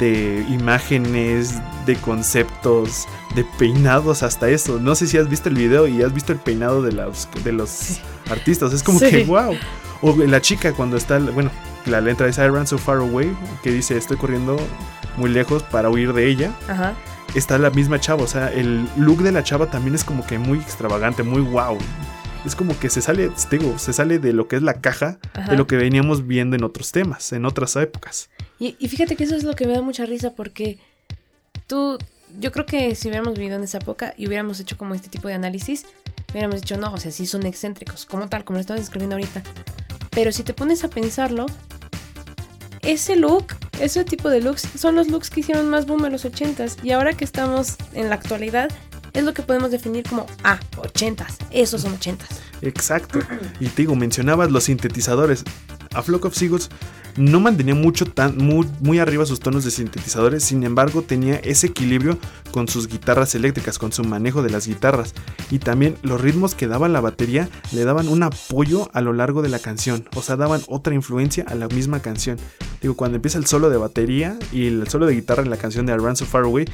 de 0.00 0.44
imágenes, 0.48 1.54
de 1.86 1.96
conceptos, 1.96 3.06
de 3.34 3.44
peinados 3.58 4.22
hasta 4.22 4.48
eso. 4.48 4.78
No 4.80 4.94
sé 4.94 5.06
si 5.06 5.18
has 5.18 5.28
visto 5.28 5.48
el 5.48 5.54
video 5.54 5.86
y 5.86 6.02
has 6.02 6.12
visto 6.12 6.32
el 6.32 6.38
peinado 6.38 6.82
de 6.82 6.92
los, 6.92 7.28
de 7.44 7.52
los 7.52 7.70
Sí. 7.70 8.00
artistas, 8.30 8.72
es 8.72 8.82
como 8.82 8.98
Sí. 8.98 9.10
que 9.10 9.24
wow. 9.24 9.54
O 10.02 10.14
la 10.16 10.40
chica 10.40 10.72
cuando 10.72 10.96
está, 10.96 11.18
bueno, 11.18 11.50
la 11.86 12.00
letra 12.00 12.26
es 12.28 12.36
I 12.38 12.48
ran 12.48 12.66
so 12.66 12.78
far 12.78 12.98
away, 12.98 13.34
que 13.62 13.70
dice 13.70 13.96
estoy 13.96 14.16
corriendo 14.16 14.56
muy 15.16 15.30
lejos 15.30 15.62
para 15.62 15.88
huir 15.88 16.12
de 16.12 16.26
ella 16.26 16.52
Ajá. 16.68 16.94
está 17.34 17.56
la 17.58 17.70
misma 17.70 17.98
chava. 18.00 18.22
O 18.22 18.26
sea, 18.26 18.52
el 18.52 18.86
look 18.96 19.22
de 19.22 19.32
la 19.32 19.42
chava 19.42 19.70
también 19.70 19.94
es 19.94 20.04
como 20.04 20.26
que 20.26 20.38
muy 20.38 20.58
extravagante, 20.58 21.22
muy 21.22 21.40
wow. 21.40 21.78
Es 22.44 22.54
como 22.54 22.78
que 22.78 22.90
se 22.90 23.00
sale, 23.00 23.30
te 23.48 23.58
digo, 23.58 23.76
se 23.78 23.92
sale 23.92 24.18
de 24.20 24.32
lo 24.32 24.46
que 24.46 24.56
es 24.56 24.62
la 24.62 24.74
caja 24.74 25.18
Ajá. 25.34 25.50
de 25.50 25.56
lo 25.56 25.66
que 25.66 25.76
veníamos 25.76 26.26
viendo 26.28 26.54
en 26.54 26.62
otros 26.62 26.92
temas, 26.92 27.32
en 27.32 27.44
otras 27.44 27.74
épocas. 27.76 28.28
Y, 28.58 28.76
y 28.78 28.88
fíjate 28.88 29.16
que 29.16 29.24
eso 29.24 29.36
es 29.36 29.44
lo 29.44 29.54
que 29.54 29.66
me 29.66 29.74
da 29.74 29.82
mucha 29.82 30.06
risa 30.06 30.32
porque 30.32 30.78
tú, 31.66 31.98
yo 32.40 32.52
creo 32.52 32.66
que 32.66 32.94
si 32.94 33.08
hubiéramos 33.08 33.34
vivido 33.34 33.56
en 33.56 33.64
esa 33.64 33.78
época 33.78 34.14
y 34.16 34.26
hubiéramos 34.26 34.60
hecho 34.60 34.76
como 34.76 34.94
este 34.94 35.08
tipo 35.08 35.28
de 35.28 35.34
análisis, 35.34 35.86
hubiéramos 36.30 36.60
dicho, 36.60 36.76
no, 36.76 36.92
o 36.92 36.98
sea, 36.98 37.10
sí 37.10 37.26
son 37.26 37.44
excéntricos, 37.46 38.06
como 38.06 38.28
tal, 38.28 38.44
como 38.44 38.56
lo 38.56 38.60
estamos 38.60 38.80
describiendo 38.80 39.16
ahorita. 39.16 39.42
Pero 40.10 40.32
si 40.32 40.42
te 40.42 40.54
pones 40.54 40.84
a 40.84 40.88
pensarlo, 40.88 41.46
ese 42.82 43.16
look, 43.16 43.46
ese 43.80 44.04
tipo 44.04 44.30
de 44.30 44.40
looks, 44.40 44.66
son 44.78 44.96
los 44.96 45.08
looks 45.08 45.28
que 45.28 45.40
hicieron 45.40 45.68
más 45.68 45.86
boom 45.86 46.06
en 46.06 46.12
los 46.12 46.24
80s. 46.24 46.76
Y 46.82 46.92
ahora 46.92 47.12
que 47.12 47.24
estamos 47.24 47.76
en 47.92 48.08
la 48.08 48.14
actualidad, 48.14 48.70
es 49.12 49.24
lo 49.24 49.34
que 49.34 49.42
podemos 49.42 49.70
definir 49.70 50.04
como, 50.08 50.26
ah, 50.44 50.60
80s, 50.76 51.36
esos 51.50 51.82
son 51.82 51.98
80s. 51.98 52.38
Exacto. 52.62 53.18
Y 53.60 53.66
te 53.68 53.82
digo, 53.82 53.96
mencionabas 53.96 54.50
los 54.50 54.64
sintetizadores. 54.64 55.44
A 55.96 56.02
Flock 56.02 56.26
of 56.26 56.34
Seagulls 56.34 56.68
no 57.16 57.40
mantenía 57.40 57.74
mucho 57.74 58.04
tan 58.04 58.36
muy, 58.36 58.98
arriba 58.98 59.24
sus 59.24 59.40
tonos 59.40 59.64
de 59.64 59.70
sintetizadores, 59.70 60.44
sin 60.44 60.64
embargo 60.64 61.02
tenía 61.02 61.36
ese 61.36 61.68
equilibrio 61.68 62.18
con 62.50 62.68
sus 62.68 62.88
guitarras 62.88 63.34
eléctricas, 63.34 63.78
con 63.78 63.92
su 63.92 64.04
manejo 64.04 64.42
de 64.42 64.50
las 64.50 64.66
guitarras 64.66 65.14
y 65.50 65.58
también 65.58 65.96
los 66.02 66.20
ritmos 66.20 66.54
que 66.54 66.66
daba 66.66 66.88
la 66.88 67.00
batería 67.00 67.48
le 67.72 67.84
daban 67.84 68.08
un 68.08 68.22
apoyo 68.22 68.90
a 68.92 69.00
lo 69.00 69.12
largo 69.12 69.42
de 69.42 69.48
la 69.48 69.58
canción, 69.58 70.08
o 70.14 70.22
sea, 70.22 70.36
daban 70.36 70.60
otra 70.68 70.94
influencia 70.94 71.44
a 71.48 71.54
la 71.54 71.68
misma 71.68 72.00
canción. 72.00 72.38
Digo, 72.82 72.94
cuando 72.94 73.16
empieza 73.16 73.38
el 73.38 73.46
solo 73.46 73.70
de 73.70 73.78
batería 73.78 74.38
y 74.52 74.66
el 74.66 74.86
solo 74.88 75.06
de 75.06 75.14
guitarra 75.14 75.42
en 75.42 75.50
la 75.50 75.56
canción 75.56 75.86
de 75.86 75.94
I 75.94 76.16
So 76.16 76.26
Far 76.26 76.44
Away 76.44 76.66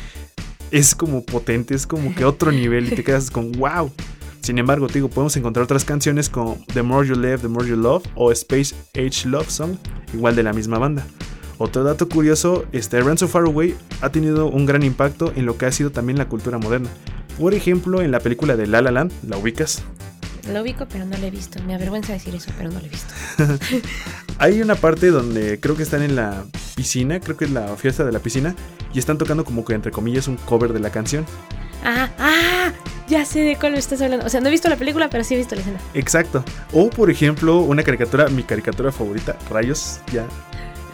es 0.73 0.95
como 0.95 1.25
potente, 1.25 1.75
es 1.75 1.87
como 1.87 2.15
que 2.15 2.25
otro 2.25 2.51
nivel 2.51 2.93
y 2.93 2.97
te 2.97 3.05
quedas 3.05 3.31
con 3.31 3.53
wow. 3.53 3.93
Sin 4.43 4.59
embargo, 4.59 4.89
digo, 4.89 5.09
podemos 5.09 5.37
encontrar 5.37 5.63
otras 5.63 5.85
canciones 5.85 6.29
como 6.29 6.59
The 6.75 6.83
More 6.83 7.07
You 7.07 7.15
Live, 7.15 7.39
The 7.39 7.49
More 7.49 7.69
You 7.69 7.77
Love 7.77 8.03
o 8.17 8.33
Space 8.33 8.75
Age 8.95 9.29
Love 9.29 9.49
Song, 9.49 9.77
igual 10.13 10.35
de 10.35 10.43
la 10.43 10.53
misma 10.53 10.79
banda. 10.79 11.07
Otro 11.59 11.85
dato 11.85 12.09
curioso, 12.09 12.65
este 12.73 13.01
Run 13.01 13.17
So 13.17 13.29
Far 13.29 13.45
Away 13.45 13.77
ha 14.01 14.11
tenido 14.11 14.49
un 14.49 14.67
gran 14.67 14.83
impacto 14.83 15.33
en 15.37 15.47
lo 15.47 15.57
que 15.57 15.67
ha 15.67 15.73
sido 15.73 15.93
también 15.93 16.19
la 16.19 16.29
cultura 16.29 16.59
moderna. 16.59 16.89
Por 17.39 17.55
ejemplo, 17.55 18.03
en 18.03 18.11
la 18.11 18.19
película 18.19 18.57
de 18.57 18.67
La 18.67 18.83
La 18.83 18.91
Land, 18.91 19.13
¿la 19.29 19.37
ubicas? 19.37 19.85
Lo 20.53 20.63
ubico, 20.63 20.87
pero 20.91 21.05
no 21.05 21.17
lo 21.17 21.25
he 21.25 21.31
visto. 21.31 21.63
Me 21.63 21.77
avergüenza 21.77 22.13
decir 22.13 22.35
eso, 22.35 22.51
pero 22.59 22.69
no 22.71 22.81
lo 22.81 22.87
he 22.87 22.89
visto. 22.89 23.15
Hay 24.39 24.61
una 24.61 24.75
parte 24.75 25.13
donde 25.13 25.61
creo 25.61 25.77
que 25.77 25.85
están 25.85 26.03
en 26.03 26.17
la 26.17 26.45
piscina, 26.75 27.21
creo 27.21 27.37
que 27.37 27.45
es 27.45 27.53
la 27.53 27.77
fiesta 27.77 28.05
de 28.05 28.11
la 28.11 28.19
piscina, 28.19 28.57
y 28.93 28.99
están 28.99 29.19
tocando 29.19 29.45
como 29.45 29.65
que 29.65 29.75
entre 29.75 29.93
comillas 29.93 30.27
un 30.27 30.37
cover 30.37 30.73
de 30.73 30.81
la 30.81 30.91
canción. 30.91 31.27
Ah, 31.85 32.09
ah, 32.19 32.32
ya 33.13 33.27
sé 33.27 33.41
de 33.41 33.57
cuál 33.57 33.73
me 33.73 33.79
estás 33.79 34.01
hablando. 34.01 34.25
O 34.25 34.29
sea, 34.31 34.41
no 34.41 34.49
he 34.49 34.51
visto 34.51 34.71
la 34.71 34.77
película, 34.77 35.11
pero 35.11 35.23
sí 35.23 35.35
he 35.35 35.37
visto 35.37 35.55
la 35.55 35.61
escena. 35.61 35.79
Exacto. 35.93 36.43
O 36.73 36.89
por 36.89 37.11
ejemplo, 37.11 37.59
una 37.59 37.83
caricatura, 37.83 38.29
mi 38.29 38.43
caricatura 38.43 38.91
favorita, 38.91 39.37
Rayos, 39.51 40.01
ya. 40.11 40.27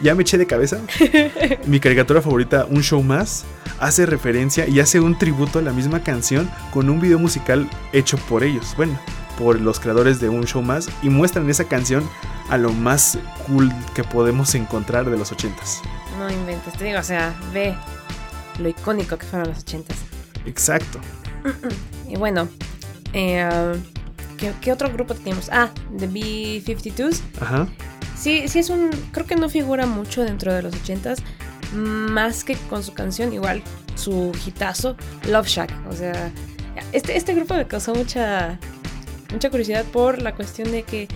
Ya 0.01 0.15
me 0.15 0.23
eché 0.23 0.37
de 0.37 0.45
cabeza. 0.45 0.79
mi 1.65 1.79
caricatura 1.79 2.21
favorita, 2.21 2.65
Un 2.69 2.83
Show 2.83 3.01
Más, 3.01 3.45
hace 3.79 4.05
referencia 4.05 4.67
y 4.67 4.81
hace 4.81 4.99
un 4.99 5.17
tributo 5.17 5.59
a 5.59 5.61
la 5.61 5.71
misma 5.71 6.03
canción 6.03 6.49
con 6.71 6.89
un 6.89 6.99
video 6.99 7.19
musical 7.19 7.69
hecho 7.93 8.17
por 8.17 8.43
ellos. 8.43 8.73
Bueno, 8.75 8.99
por 9.37 9.59
los 9.59 9.79
creadores 9.79 10.19
de 10.19 10.27
Un 10.27 10.43
Show 10.43 10.61
Más 10.61 10.89
y 11.01 11.09
muestran 11.09 11.49
esa 11.49 11.65
canción 11.65 12.07
a 12.49 12.57
lo 12.57 12.73
más 12.73 13.17
cool 13.47 13.71
que 13.95 14.03
podemos 14.03 14.55
encontrar 14.55 15.09
de 15.09 15.17
los 15.17 15.31
ochentas. 15.31 15.81
No 16.17 16.29
inventes, 16.29 16.73
te 16.73 16.83
digo, 16.83 16.99
o 16.99 17.03
sea, 17.03 17.33
ve 17.53 17.75
lo 18.57 18.67
icónico 18.67 19.17
que 19.17 19.25
fueron 19.25 19.49
los 19.49 19.59
ochentas. 19.59 19.97
Exacto. 20.45 20.99
Y 22.07 22.15
bueno, 22.17 22.47
eh, 23.13 23.47
¿qué, 24.37 24.53
qué 24.61 24.71
otro 24.71 24.91
grupo 24.91 25.13
tenemos? 25.13 25.49
Ah, 25.51 25.69
The 25.97 26.07
B-52s. 26.07 27.21
Ajá. 27.39 27.67
Sí, 28.17 28.47
sí 28.47 28.59
es 28.59 28.69
un... 28.69 28.89
Creo 29.11 29.25
que 29.25 29.35
no 29.35 29.49
figura 29.49 29.85
mucho 29.85 30.23
dentro 30.23 30.53
de 30.53 30.61
los 30.61 30.75
ochentas. 30.75 31.19
Más 31.73 32.43
que 32.43 32.55
con 32.55 32.83
su 32.83 32.93
canción, 32.93 33.31
igual 33.31 33.61
su 33.95 34.31
hitazo, 34.45 34.95
Love 35.27 35.47
Shack. 35.47 35.71
O 35.89 35.93
sea, 35.93 36.31
este, 36.91 37.15
este 37.15 37.33
grupo 37.33 37.53
me 37.53 37.67
causó 37.67 37.93
mucha, 37.93 38.59
mucha 39.31 39.49
curiosidad 39.49 39.85
por 39.85 40.21
la 40.21 40.33
cuestión 40.33 40.71
de 40.71 40.83
que 40.83 41.07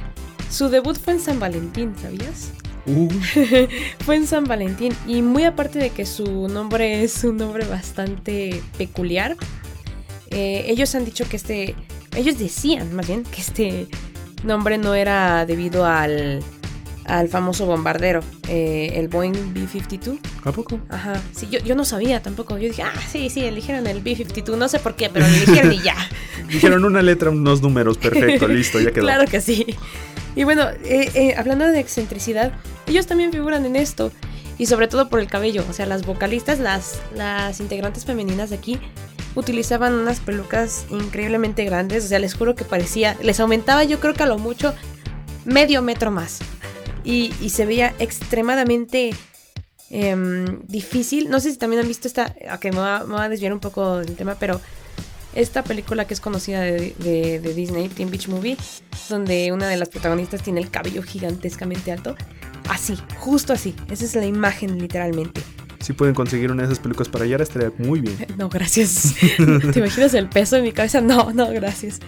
su 0.49 0.69
debut 0.69 0.97
fue 0.97 1.13
en 1.13 1.19
San 1.19 1.39
Valentín, 1.39 1.95
¿sabías? 1.99 2.51
Uh, 2.85 3.09
Fue 4.05 4.17
en 4.17 4.27
San 4.27 4.43
Valentín 4.43 4.93
y 5.07 5.21
muy 5.21 5.45
aparte 5.45 5.79
de 5.79 5.89
que 5.89 6.05
su 6.05 6.49
nombre 6.49 7.03
es 7.03 7.23
un 7.23 7.37
nombre 7.37 7.65
bastante 7.65 8.61
peculiar, 8.77 9.37
eh, 10.33 10.65
ellos 10.67 10.93
han 10.95 11.05
dicho 11.05 11.27
que 11.29 11.37
este, 11.37 11.75
ellos 12.15 12.37
decían 12.37 12.93
más 12.95 13.07
bien 13.07 13.23
que 13.23 13.41
este 13.41 13.87
nombre 14.43 14.77
no 14.77 14.93
era 14.93 15.45
debido 15.45 15.85
al, 15.85 16.43
al 17.05 17.29
famoso 17.29 17.65
bombardero, 17.65 18.21
eh, 18.47 18.93
el 18.95 19.07
Boeing 19.07 19.53
B-52. 19.53 20.19
¿A 20.43 20.51
poco? 20.51 20.79
Ajá, 20.89 21.21
sí, 21.33 21.47
yo, 21.49 21.59
yo 21.59 21.75
no 21.75 21.85
sabía 21.85 22.21
tampoco, 22.21 22.57
yo 22.57 22.67
dije, 22.67 22.83
ah, 22.83 22.93
sí, 23.11 23.29
sí, 23.29 23.45
eligieron 23.45 23.87
el 23.87 24.01
B-52, 24.01 24.57
no 24.57 24.67
sé 24.67 24.79
por 24.79 24.95
qué, 24.95 25.09
pero 25.09 25.27
lo 25.27 25.33
eligieron 25.33 25.73
y 25.73 25.79
ya. 25.79 25.95
Dijeron 26.49 26.83
una 26.85 27.01
letra, 27.01 27.29
unos 27.29 27.61
números, 27.61 27.97
perfecto, 27.97 28.47
listo, 28.49 28.79
ya 28.79 28.91
quedó. 28.91 29.03
Claro 29.03 29.25
que 29.25 29.41
sí. 29.41 29.65
Y 30.35 30.43
bueno, 30.43 30.63
eh, 30.83 31.11
eh, 31.13 31.35
hablando 31.37 31.65
de 31.65 31.79
excentricidad, 31.79 32.53
ellos 32.87 33.07
también 33.07 33.31
figuran 33.31 33.65
en 33.65 33.75
esto. 33.75 34.11
Y 34.57 34.67
sobre 34.67 34.87
todo 34.87 35.09
por 35.09 35.19
el 35.19 35.27
cabello. 35.27 35.65
O 35.69 35.73
sea, 35.73 35.85
las 35.85 36.05
vocalistas, 36.05 36.59
las, 36.59 36.99
las 37.15 37.59
integrantes 37.59 38.05
femeninas 38.05 38.49
de 38.51 38.55
aquí, 38.57 38.79
utilizaban 39.35 39.93
unas 39.93 40.19
pelucas 40.19 40.85
increíblemente 40.89 41.65
grandes. 41.65 42.05
O 42.05 42.07
sea, 42.07 42.19
les 42.19 42.35
juro 42.35 42.53
que 42.55 42.63
parecía. 42.65 43.17
Les 43.23 43.39
aumentaba, 43.39 43.83
yo 43.83 43.99
creo 43.99 44.13
que 44.13 44.23
a 44.23 44.27
lo 44.27 44.37
mucho, 44.37 44.73
medio 45.45 45.81
metro 45.81 46.11
más. 46.11 46.39
Y, 47.03 47.33
y 47.41 47.49
se 47.49 47.65
veía 47.65 47.93
extremadamente 47.99 49.11
em, 49.89 50.61
difícil. 50.67 51.29
No 51.29 51.39
sé 51.39 51.51
si 51.51 51.57
también 51.57 51.81
han 51.81 51.87
visto 51.87 52.07
esta. 52.07 52.35
Ok, 52.53 52.65
me 52.65 52.77
va, 52.77 53.03
me 53.05 53.15
va 53.15 53.23
a 53.23 53.29
desviar 53.29 53.53
un 53.53 53.59
poco 53.59 53.97
del 53.97 54.15
tema, 54.15 54.35
pero 54.39 54.61
esta 55.35 55.63
película 55.63 56.05
que 56.05 56.13
es 56.13 56.19
conocida 56.19 56.61
de, 56.61 56.93
de- 56.99 57.39
de 57.39 57.53
Disney, 57.55 57.89
Teen 57.89 58.11
Beach 58.11 58.27
Movie, 58.27 58.55
donde 59.09 59.51
una 59.51 59.67
de 59.67 59.77
las 59.77 59.89
protagonistas 59.89 60.43
tiene 60.43 60.61
el 60.61 60.69
cabello 60.69 61.01
gigantescamente 61.01 61.91
alto. 61.91 62.15
Así, 62.69 62.97
justo 63.17 63.53
así. 63.53 63.75
Esa 63.89 64.05
es 64.05 64.15
la 64.15 64.25
imagen 64.25 64.79
literalmente. 64.79 65.41
Si 65.79 65.91
pueden 65.91 66.15
conseguir 66.15 66.49
una 66.49 66.63
de 66.63 66.67
esas 66.67 66.79
películas 66.79 67.09
para 67.09 67.25
allá, 67.25 67.35
estaría 67.37 67.71
muy 67.77 67.99
bien. 67.99 68.15
No, 68.37 68.47
gracias. 68.49 69.15
¿Te 69.73 69.79
imaginas 69.79 70.13
el 70.13 70.29
peso 70.29 70.55
en 70.55 70.63
mi 70.63 70.71
cabeza? 70.71 71.01
No, 71.01 71.33
no, 71.33 71.49
gracias. 71.51 71.99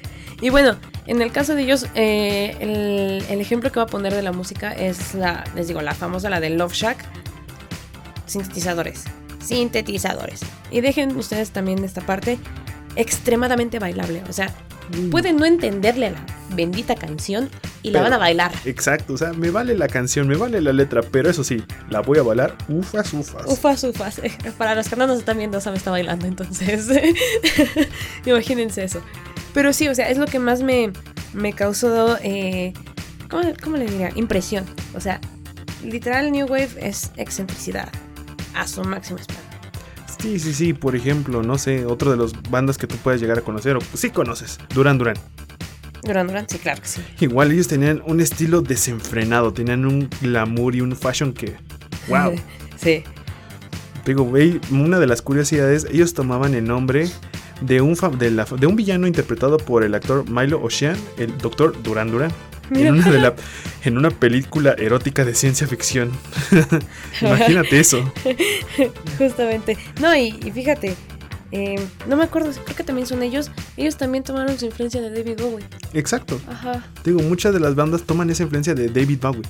Y 0.42 0.50
bueno, 0.50 0.78
en 1.08 1.22
el 1.22 1.32
caso 1.32 1.56
de 1.56 1.64
ellos, 1.64 1.88
eh, 1.94 2.56
el, 2.60 3.24
el 3.30 3.42
ejemplo 3.42 3.72
que 3.72 3.80
voy 3.80 3.88
a 3.88 3.92
poner 3.92 4.14
de 4.14 4.22
la 4.22 4.32
música 4.32 4.72
es 4.72 5.14
la, 5.14 5.44
les 5.56 5.68
digo, 5.68 5.82
la 5.82 5.94
famosa, 5.94 6.30
la 6.30 6.40
de 6.40 6.52
Love 6.52 6.74
Shack. 6.74 6.98
Sintetizadores. 8.26 9.04
Sintetizadores. 9.44 10.42
Y 10.72 10.82
dejen 10.82 11.16
ustedes 11.16 11.52
también 11.52 11.84
esta 11.84 12.02
parte 12.02 12.40
extremadamente 12.96 13.80
bailable. 13.80 14.24
O 14.30 14.34
sea, 14.34 14.54
pueden 15.12 15.38
no 15.38 15.46
entenderle 15.46 16.12
la 16.12 16.26
bendita 16.56 16.96
canción 16.96 17.50
y 17.84 17.92
la 17.92 18.02
van 18.02 18.14
a 18.14 18.18
bailar. 18.18 18.52
Exacto, 18.66 19.14
o 19.14 19.18
sea, 19.18 19.34
me 19.34 19.50
vale 19.50 19.76
la 19.76 19.88
canción, 19.88 20.28
me 20.28 20.36
vale 20.38 20.62
la 20.62 20.74
letra, 20.74 21.02
pero 21.02 21.30
eso 21.30 21.44
sí, 21.44 21.64
la 21.90 22.02
voy 22.02 22.20
a 22.20 22.24
bailar 22.24 22.56
ufas, 22.68 23.14
ufas. 23.14 23.44
Ufas, 23.48 23.84
ufas. 23.84 24.22
Para 24.58 24.76
los 24.76 24.88
que 24.88 24.96
no 24.96 25.08
nos 25.08 25.20
están 25.20 25.38
viendo, 25.38 25.60
Sam 25.62 25.76
está 25.76 25.92
bailando, 25.92 26.26
entonces. 26.26 26.88
Imagínense 28.26 28.84
eso. 28.84 29.02
Pero 29.54 29.74
sí, 29.74 29.88
o 29.88 29.96
sea, 29.96 30.10
es 30.10 30.18
lo 30.18 30.26
que 30.26 30.40
más 30.40 30.62
me, 30.62 30.92
me 31.34 31.54
causó. 31.54 32.18
eh, 32.22 32.74
¿cómo, 33.30 33.44
cómo 33.64 33.78
le 33.78 33.86
diría? 33.86 34.12
Impresión. 34.16 34.66
O 34.94 35.00
sea, 35.00 35.20
literal, 35.84 36.32
New 36.32 36.48
Wave 36.48 36.70
es 36.80 37.12
excentricidad. 37.18 37.90
A 38.54 38.68
su 38.68 38.84
máximo 38.84 39.20
esplendor. 39.20 39.45
Sí, 40.26 40.40
sí, 40.40 40.54
sí, 40.56 40.74
por 40.74 40.96
ejemplo, 40.96 41.44
no 41.44 41.60
sé, 41.60 41.86
otro 41.86 42.10
de 42.10 42.18
los 42.18 42.34
bandas 42.50 42.80
que 42.80 42.88
tú 42.88 42.96
puedes 42.98 43.22
llegar 43.22 43.38
a 43.38 43.42
conocer, 43.42 43.76
o 43.78 43.80
sí 43.94 44.10
conoces, 44.10 44.58
Duran 44.74 44.98
Duran. 44.98 45.16
Duran 46.02 46.26
Duran, 46.26 46.48
sí, 46.50 46.58
claro 46.58 46.82
que 46.82 46.88
sí. 46.88 47.02
Igual 47.20 47.52
ellos 47.52 47.68
tenían 47.68 48.02
un 48.08 48.20
estilo 48.20 48.62
desenfrenado, 48.64 49.54
tenían 49.54 49.86
un 49.86 50.10
glamour 50.22 50.76
y 50.76 50.82
un 50.82 50.96
fashion 50.96 51.32
que, 51.32 51.56
wow. 52.08 52.34
sí. 52.78 53.04
Digo, 54.04 54.24
güey, 54.24 54.60
una 54.72 54.98
de 55.00 55.06
las 55.06 55.22
curiosidades, 55.22 55.86
ellos 55.92 56.16
tomaban 56.16 56.56
el 56.56 56.66
nombre 56.66 57.08
de 57.62 57.82
un, 57.82 57.96
de, 58.18 58.32
la- 58.32 58.46
de 58.46 58.66
un 58.66 58.76
villano 58.76 59.06
interpretado 59.06 59.58
por 59.58 59.84
el 59.84 59.94
actor 59.94 60.28
Milo 60.28 60.60
Ocean, 60.60 60.98
el 61.20 61.38
doctor 61.38 61.80
Duran 61.84 62.10
Duran. 62.10 62.32
En 62.72 62.94
una, 62.96 63.12
de 63.12 63.20
la- 63.20 63.36
en 63.84 63.98
una 63.98 64.10
película 64.10 64.74
erótica 64.78 65.24
de 65.26 65.36
ciencia 65.36 65.68
ficción. 65.68 66.12
Imagínate 67.22 67.80
eso. 67.80 68.12
Justamente. 69.18 69.78
No, 70.02 70.16
y, 70.16 70.36
y 70.44 70.52
fíjate. 70.52 70.96
eh, 71.52 71.76
no 72.08 72.18
me 72.18 72.24
acuerdo, 72.24 72.52
creo 72.64 72.76
que 72.76 72.84
también 72.84 73.08
son 73.08 73.22
ellos. 73.24 73.52
Ellos 73.78 73.98
también 73.98 74.24
tomaron 74.24 74.58
su 74.58 74.66
influencia 74.66 75.02
de 75.02 75.10
David 75.12 75.40
Bowie. 75.42 75.66
Exacto. 75.94 76.40
Ajá. 76.50 76.84
Digo, 77.04 77.22
muchas 77.22 77.54
de 77.54 77.60
las 77.60 77.76
bandas 77.76 78.04
toman 78.04 78.30
esa 78.30 78.44
influencia 78.44 78.74
de 78.76 78.88
David 78.90 79.20
Bowie. 79.22 79.42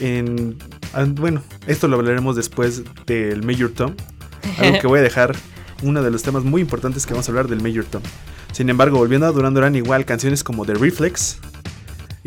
En, 0.00 0.56
ah, 0.92 1.04
bueno, 1.08 1.42
esto 1.66 1.88
lo 1.88 1.96
hablaremos 1.96 2.36
después 2.36 2.82
del 3.06 3.42
Major 3.44 3.70
Tom. 3.70 3.94
Algo 4.58 4.78
que 4.80 4.86
voy 4.86 5.00
a 5.00 5.02
dejar 5.02 5.34
uno 5.82 6.02
de 6.02 6.10
los 6.10 6.22
temas 6.22 6.44
muy 6.44 6.60
importantes 6.60 7.06
que 7.06 7.12
vamos 7.14 7.28
a 7.28 7.32
hablar 7.32 7.48
del 7.48 7.60
Major 7.62 7.84
Tom. 7.84 8.02
Sin 8.52 8.70
embargo, 8.70 8.98
volviendo 8.98 9.26
a 9.26 9.32
Duran 9.32 9.54
Duran, 9.54 9.74
igual 9.76 10.04
canciones 10.04 10.42
como 10.44 10.64
The 10.64 10.74
Reflex, 10.74 11.38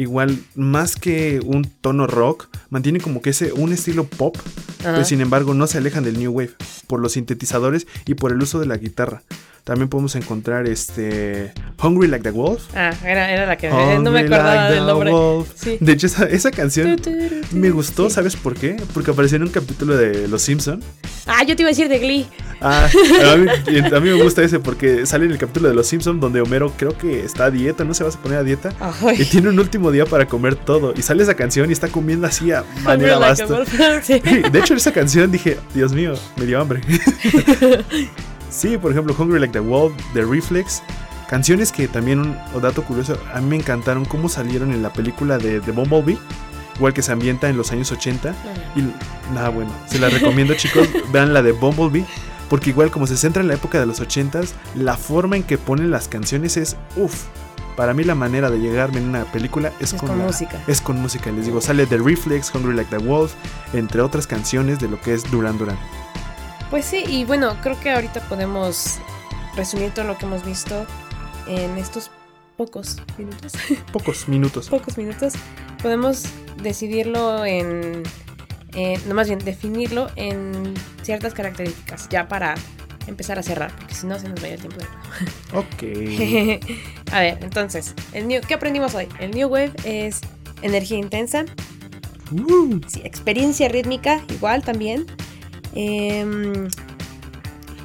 igual 0.01 0.37
más 0.55 0.95
que 0.95 1.39
un 1.45 1.63
tono 1.65 2.07
rock, 2.07 2.49
mantiene 2.69 2.99
como 2.99 3.21
que 3.21 3.31
ese 3.31 3.53
un 3.53 3.71
estilo 3.71 4.05
pop 4.05 4.37
pero 4.81 5.03
sin 5.03 5.21
embargo 5.21 5.53
no 5.53 5.67
se 5.67 5.77
alejan 5.77 6.03
del 6.03 6.17
New 6.19 6.31
Wave 6.31 6.51
por 6.87 6.99
los 6.99 7.13
sintetizadores 7.13 7.87
y 8.05 8.15
por 8.15 8.31
el 8.31 8.41
uso 8.41 8.59
de 8.59 8.65
la 8.65 8.77
guitarra. 8.77 9.21
También 9.63 9.89
podemos 9.89 10.15
encontrar 10.15 10.67
este 10.67 11.53
Hungry 11.81 12.07
Like 12.07 12.23
the 12.23 12.31
Wolf. 12.31 12.63
Ah, 12.75 12.91
era, 13.05 13.31
era 13.31 13.45
la 13.45 13.57
que 13.57 13.69
no 13.69 14.11
me 14.11 14.21
acordaba 14.21 14.71
del 14.71 14.87
nombre. 14.87 15.11
Sí. 15.55 15.77
De 15.79 15.91
hecho, 15.91 16.07
esa, 16.07 16.25
esa 16.25 16.49
canción 16.49 16.99
me 17.51 17.69
gustó, 17.69 18.09
¿sabes 18.09 18.35
por 18.35 18.55
qué? 18.55 18.75
Porque 18.93 19.11
apareció 19.11 19.35
en 19.35 19.43
un 19.43 19.49
capítulo 19.49 19.95
de 19.95 20.27
Los 20.27 20.41
Simpson. 20.41 20.81
Ah, 21.27 21.43
yo 21.43 21.55
te 21.55 21.61
iba 21.61 21.69
a 21.69 21.71
decir 21.73 21.89
de 21.89 21.99
Glee. 21.99 22.27
Ah, 22.59 22.87
a 23.33 23.99
mí, 23.99 24.09
me 24.09 24.21
gusta 24.21 24.43
ese 24.43 24.59
porque 24.59 25.05
sale 25.05 25.25
en 25.25 25.31
el 25.31 25.37
capítulo 25.37 25.67
de 25.69 25.73
Los 25.73 25.87
Simpson 25.87 26.19
donde 26.19 26.41
Homero 26.41 26.71
creo 26.77 26.95
que 26.95 27.23
está 27.23 27.45
a 27.45 27.51
dieta, 27.51 27.83
no 27.83 27.93
se 27.93 28.03
va 28.03 28.09
a 28.09 28.13
poner 28.13 28.39
a 28.39 28.43
dieta. 28.43 28.73
Y 29.17 29.25
tiene 29.25 29.49
un 29.49 29.59
último 29.59 29.91
día 29.91 30.05
para 30.05 30.27
comer 30.27 30.55
todo. 30.55 30.93
Y 30.95 31.01
sale 31.01 31.23
esa 31.23 31.35
canción 31.35 31.69
y 31.69 31.73
está 31.73 31.87
comiendo 31.87 32.27
así 32.27 32.51
a 32.51 32.63
manera 32.83 33.17
basta. 33.17 33.45
De 34.51 34.59
hecho, 34.59 34.70
esa 34.77 34.91
canción 34.91 35.31
dije, 35.31 35.57
Dios 35.73 35.93
mío, 35.93 36.13
me 36.37 36.45
dio 36.45 36.59
hambre. 36.59 36.81
Sí, 38.51 38.77
por 38.77 38.91
ejemplo, 38.91 39.15
Hungry 39.17 39.39
Like 39.39 39.53
the 39.53 39.61
Wolf, 39.61 39.93
The 40.13 40.25
Reflex. 40.25 40.83
Canciones 41.29 41.71
que 41.71 41.87
también, 41.87 42.19
un 42.19 42.61
dato 42.61 42.83
curioso, 42.83 43.17
a 43.33 43.39
mí 43.39 43.47
me 43.47 43.55
encantaron 43.55 44.03
cómo 44.03 44.27
salieron 44.27 44.73
en 44.73 44.83
la 44.83 44.91
película 44.91 45.37
de, 45.37 45.61
The 45.61 45.71
Bumblebee. 45.71 46.17
Igual 46.75 46.93
que 46.93 47.01
se 47.01 47.13
ambienta 47.13 47.49
en 47.49 47.55
los 47.55 47.71
años 47.71 47.91
80. 47.91 48.35
Y 48.75 49.33
nada, 49.33 49.49
bueno, 49.49 49.71
se 49.87 49.99
la 49.99 50.09
recomiendo 50.09 50.53
chicos, 50.55 50.89
vean 51.13 51.33
la 51.33 51.41
de 51.41 51.53
Bumblebee. 51.53 52.05
Porque 52.49 52.71
igual 52.71 52.91
como 52.91 53.07
se 53.07 53.15
centra 53.15 53.41
en 53.41 53.47
la 53.47 53.53
época 53.53 53.79
de 53.79 53.85
los 53.85 54.01
80s, 54.01 54.49
la 54.75 54.97
forma 54.97 55.37
en 55.37 55.43
que 55.43 55.57
ponen 55.57 55.89
las 55.89 56.09
canciones 56.09 56.57
es, 56.57 56.75
uff, 56.97 57.23
para 57.81 57.95
mí 57.95 58.03
la 58.03 58.13
manera 58.13 58.51
de 58.51 58.59
llegarme 58.59 58.99
en 58.99 59.09
una 59.09 59.25
película 59.25 59.73
es, 59.79 59.95
con, 59.95 60.15
música. 60.15 60.61
Es 60.67 60.79
con 60.79 61.01
música, 61.01 61.31
les 61.31 61.47
digo, 61.47 61.59
sale 61.61 61.87
The 61.87 61.97
Reflex, 61.97 62.53
Hungry 62.53 62.75
Like 62.75 62.95
the 62.95 63.03
Wolf, 63.03 63.33
entre 63.73 64.01
otras 64.01 64.27
canciones 64.27 64.77
de 64.77 64.87
lo 64.87 65.01
que 65.01 65.15
es 65.15 65.23
Duran 65.31 65.57
Duran. 65.57 65.79
Pues 66.69 66.85
sí, 66.85 67.03
y 67.07 67.25
bueno, 67.25 67.57
creo 67.63 67.79
que 67.79 67.89
ahorita 67.89 68.21
podemos 68.29 68.99
resumir 69.55 69.89
todo 69.95 70.05
lo 70.05 70.15
que 70.15 70.27
hemos 70.27 70.45
visto 70.45 70.85
en 71.47 71.75
estos 71.79 72.11
pocos 72.55 72.97
minutos. 73.17 73.53
Pocos 73.91 74.27
minutos. 74.27 74.69
pocos 74.69 74.95
minutos. 74.99 75.33
Podemos 75.81 76.25
decidirlo 76.61 77.45
en, 77.45 78.03
no 79.07 79.15
más 79.15 79.25
bien 79.25 79.39
definirlo 79.39 80.11
en 80.17 80.75
ciertas 81.01 81.33
características, 81.33 82.09
ya 82.09 82.27
para 82.27 82.53
empezar 83.07 83.39
a 83.39 83.43
cerrar, 83.43 83.75
porque 83.77 83.95
si 83.95 84.07
no 84.07 84.19
se 84.19 84.29
nos 84.29 84.41
vaya 84.41 84.55
el 84.55 84.59
tiempo 84.59 84.77
de 84.79 85.57
Ok. 85.57 87.11
a 87.11 87.19
ver, 87.19 87.39
entonces, 87.41 87.93
el 88.13 88.27
new, 88.27 88.41
¿qué 88.47 88.53
aprendimos 88.53 88.93
hoy? 88.95 89.07
El 89.19 89.31
New 89.31 89.47
Wave 89.49 89.73
es 89.83 90.21
energía 90.61 90.97
intensa, 90.97 91.45
uh. 92.31 92.79
sí, 92.87 93.01
experiencia 93.03 93.67
rítmica, 93.67 94.21
igual 94.29 94.63
también, 94.63 95.05
Em, 95.73 96.69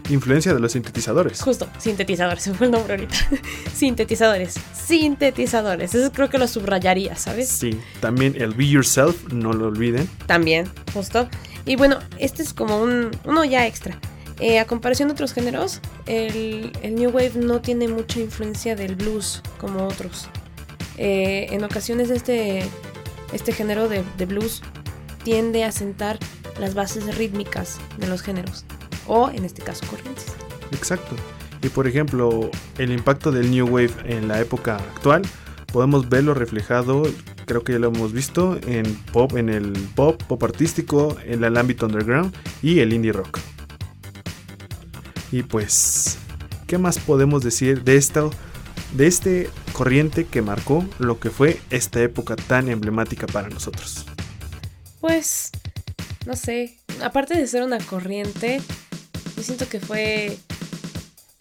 Influencia 0.09 0.55
de 0.55 0.61
los 0.61 0.71
sintetizadores. 0.73 1.43
Justo, 1.43 1.69
sintetizadores, 1.79 2.43
se 2.45 2.55
fue 2.55 2.67
el 2.67 2.73
nombre 2.73 2.95
ahorita. 2.95 3.17
sintetizadores, 3.75 4.55
sintetizadores. 4.73 5.95
Eso 5.95 6.13
creo 6.13 6.31
que 6.31 6.39
lo 6.39 6.47
subrayaría, 6.47 7.17
¿sabes? 7.17 7.49
Sí, 7.49 7.81
también 8.01 8.35
el 8.41 8.55
Be 8.55 8.69
Yourself, 8.69 9.33
no 9.33 9.53
lo 9.53 9.67
olviden. 9.67 10.09
También, 10.27 10.69
justo. 10.95 11.29
Y 11.65 11.75
bueno, 11.75 11.99
este 12.19 12.43
es 12.45 12.55
como 12.55 12.81
un, 12.81 13.11
uno 13.25 13.45
ya 13.45 13.67
extra. 13.67 13.99
Eh, 14.39 14.59
a 14.59 14.67
comparación 14.67 15.09
de 15.09 15.13
otros 15.13 15.33
géneros, 15.33 15.81
el, 16.07 16.73
New 16.83 17.11
Wave 17.11 17.33
no 17.37 17.61
tiene 17.61 17.89
mucha 17.89 18.21
influencia 18.21 18.77
del 18.77 18.95
blues 18.95 19.43
como 19.59 19.87
otros. 19.87 20.29
Eh, 20.99 21.49
en 21.51 21.65
ocasiones 21.65 22.11
este, 22.11 22.63
este 23.33 23.53
género 23.53 23.89
de, 23.89 24.05
de 24.19 24.27
blues 24.27 24.63
tiende 25.25 25.65
a 25.65 25.73
sentar 25.73 26.19
las 26.59 26.75
bases 26.75 27.17
rítmicas 27.17 27.79
de 27.99 28.07
los 28.07 28.23
géneros, 28.23 28.65
o 29.07 29.31
en 29.31 29.45
este 29.45 29.63
caso 29.63 29.87
corrientes. 29.87 30.27
Exacto. 30.73 31.17
Y 31.63 31.69
por 31.69 31.87
ejemplo, 31.87 32.51
el 32.79 32.93
impacto 32.93 33.33
del 33.33 33.51
New 33.51 33.67
Wave 33.67 33.93
en 34.05 34.29
la 34.29 34.41
época 34.41 34.77
actual, 34.77 35.23
podemos 35.73 36.09
verlo 36.09 36.35
reflejado, 36.35 37.03
creo 37.47 37.65
que 37.65 37.73
ya 37.73 37.79
lo 37.79 37.89
hemos 37.89 38.13
visto, 38.13 38.59
en 38.67 38.95
pop, 39.13 39.37
en 39.37 39.49
el 39.49 39.73
pop, 39.95 40.23
pop 40.23 40.43
artístico, 40.45 41.17
en 41.25 41.43
el 41.43 41.57
ámbito 41.57 41.87
underground 41.87 42.35
y 42.63 42.81
el 42.81 42.93
indie 42.93 43.13
rock. 43.13 43.39
Y 45.33 45.43
pues, 45.43 46.19
¿qué 46.67 46.79
más 46.79 46.99
podemos 46.99 47.43
decir 47.43 47.83
de 47.83 47.97
esto? 47.97 48.31
De 48.95 49.07
este 49.07 49.51
corriente 49.73 50.25
que 50.25 50.43
marcó 50.43 50.87
lo 50.99 51.19
que 51.19 51.31
fue 51.31 51.61
esta 51.71 52.01
época 52.03 52.37
tan 52.37 52.69
emblemática 52.69 53.27
para 53.27 53.49
nosotros. 53.49 54.07
Pues 55.01 55.51
no 56.27 56.35
sé, 56.35 56.77
aparte 57.03 57.39
de 57.39 57.47
ser 57.47 57.63
una 57.63 57.79
corriente, 57.79 58.61
yo 59.37 59.43
siento 59.43 59.69
que 59.69 59.79
fue, 59.79 60.37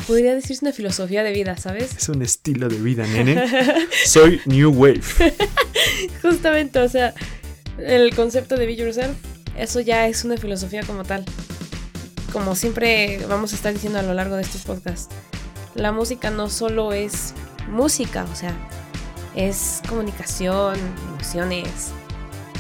podría 0.06 0.36
decirse 0.36 0.64
una 0.64 0.74
filosofía 0.74 1.24
de 1.24 1.32
vida, 1.32 1.58
¿sabes? 1.58 1.96
Es 1.98 2.08
un 2.10 2.22
estilo 2.22 2.70
de 2.70 2.78
vida, 2.78 3.08
nene. 3.08 3.44
Soy 4.06 4.42
New 4.46 4.72
Wave. 4.72 5.02
Justamente, 6.22 6.80
o 6.80 6.88
sea, 6.88 7.16
el 7.80 8.14
concepto 8.16 8.58
de 8.58 8.68
Be 8.68 8.76
Yourself, 8.76 9.18
eso 9.58 9.80
ya 9.80 10.08
es 10.08 10.24
una 10.24 10.38
filosofía 10.38 10.84
como 10.84 11.04
tal. 11.04 11.26
Como 12.36 12.54
siempre 12.54 13.26
vamos 13.30 13.54
a 13.54 13.56
estar 13.56 13.72
diciendo 13.72 13.98
a 13.98 14.02
lo 14.02 14.14
largo 14.14 14.36
de 14.36 14.42
estos 14.42 14.64
podcasts, 14.64 15.08
la 15.74 15.94
música 15.94 16.32
no 16.32 16.50
solo 16.50 16.92
es 16.92 17.34
música, 17.70 18.26
o 18.30 18.36
sea, 18.36 18.54
es 19.36 19.82
comunicación, 19.88 20.76
emociones, 21.14 21.92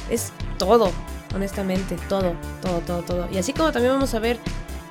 es 0.09 0.31
todo 0.57 0.93
honestamente, 1.35 1.97
todo, 2.07 2.35
todo, 2.61 2.79
todo, 2.79 3.01
todo. 3.01 3.27
Y 3.31 3.37
así 3.37 3.51
como 3.51 3.73
también 3.73 3.93
vamos 3.93 4.13
a 4.13 4.19
ver 4.19 4.39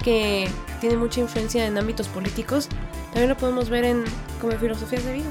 que 0.03 0.51
tiene 0.81 0.99
mucha 0.99 1.21
influencia 1.21 1.67
en 1.67 1.79
ámbitos 1.79 2.07
políticos, 2.09 2.69
también 3.07 3.31
lo 3.31 3.37
podemos 3.39 3.71
ver 3.71 3.85
en 3.85 4.05
como 4.39 4.53
filosofías 4.59 5.03
de 5.05 5.15
vida. 5.15 5.31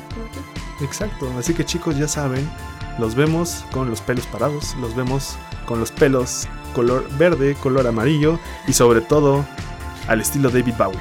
Exacto, 0.82 1.32
así 1.38 1.54
que 1.54 1.64
chicos 1.64 1.96
ya 1.96 2.08
saben, 2.08 2.50
los 2.98 3.14
vemos 3.14 3.64
con 3.72 3.92
los 3.92 4.02
pelos 4.02 4.26
parados, 4.26 4.76
los 4.82 4.96
vemos 4.96 5.36
con 5.66 5.80
los 5.80 5.92
pelos 5.92 6.48
color 6.74 7.08
verde, 7.18 7.56
color 7.56 7.88
amarillo 7.88 8.40
y 8.68 8.74
sobre 8.74 9.02
todo 9.02 9.46
al 10.08 10.22
estilo 10.22 10.50
David 10.50 10.74
Bowie. 10.78 11.00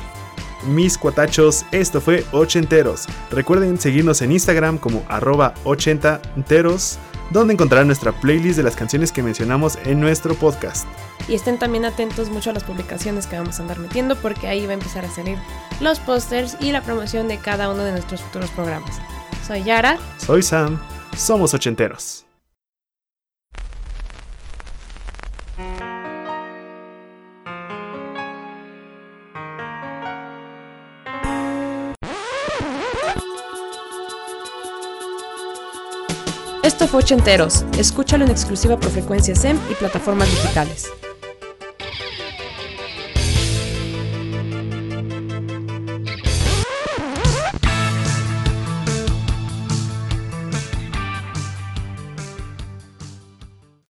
Mis 0.67 0.97
cuatachos, 0.97 1.65
esto 1.73 2.01
fue 2.01 2.25
Ochenteros. 2.31 3.07
Recuerden 3.31 3.81
seguirnos 3.81 4.23
en 4.23 4.31
Instagram 4.31 4.79
como 4.79 5.03
arroba 5.09 5.55
ochenteros 5.65 6.99
donde 7.33 7.55
encontrarán 7.55 7.87
nuestra 7.87 8.13
playlist 8.13 8.59
de 8.59 8.63
las 8.63 8.77
canciones 8.77 9.11
que 9.11 9.23
mencionamos 9.23 9.79
en 9.85 10.01
nuestro 10.01 10.35
podcast. 10.35 10.87
Y 11.29 11.35
estén 11.35 11.59
también 11.59 11.85
atentos 11.85 12.29
mucho 12.29 12.51
a 12.51 12.53
las 12.53 12.65
publicaciones 12.65 13.27
que 13.27 13.37
vamos 13.37 13.59
a 13.59 13.63
andar 13.63 13.79
metiendo 13.79 14.17
porque 14.17 14.49
ahí 14.49 14.67
va 14.67 14.73
a 14.73 14.75
empezar 14.75 15.05
a 15.05 15.11
salir 15.11 15.39
los 15.81 15.99
pósters 16.01 16.57
y 16.61 16.73
la 16.73 16.83
promoción 16.83 17.29
de 17.29 17.39
cada 17.39 17.71
uno 17.71 17.85
de 17.85 17.93
nuestros 17.93 18.21
futuros 18.21 18.51
programas. 18.51 19.01
Soy 19.47 19.65
Yara. 19.65 19.99
Soy 20.19 20.43
Sam. 20.43 20.79
Somos 21.17 21.55
ochenteros. 21.55 22.27
Esto 36.83 36.91
fue 36.91 37.03
Ochenteros. 37.05 37.65
Escúchalo 37.79 38.25
en 38.25 38.33
exclusiva 38.33 38.77
por 38.77 38.91
frecuencia 38.91 39.37
SEM 39.37 39.57
y 39.71 39.75
plataformas 39.75 40.29
digitales. 40.29 40.91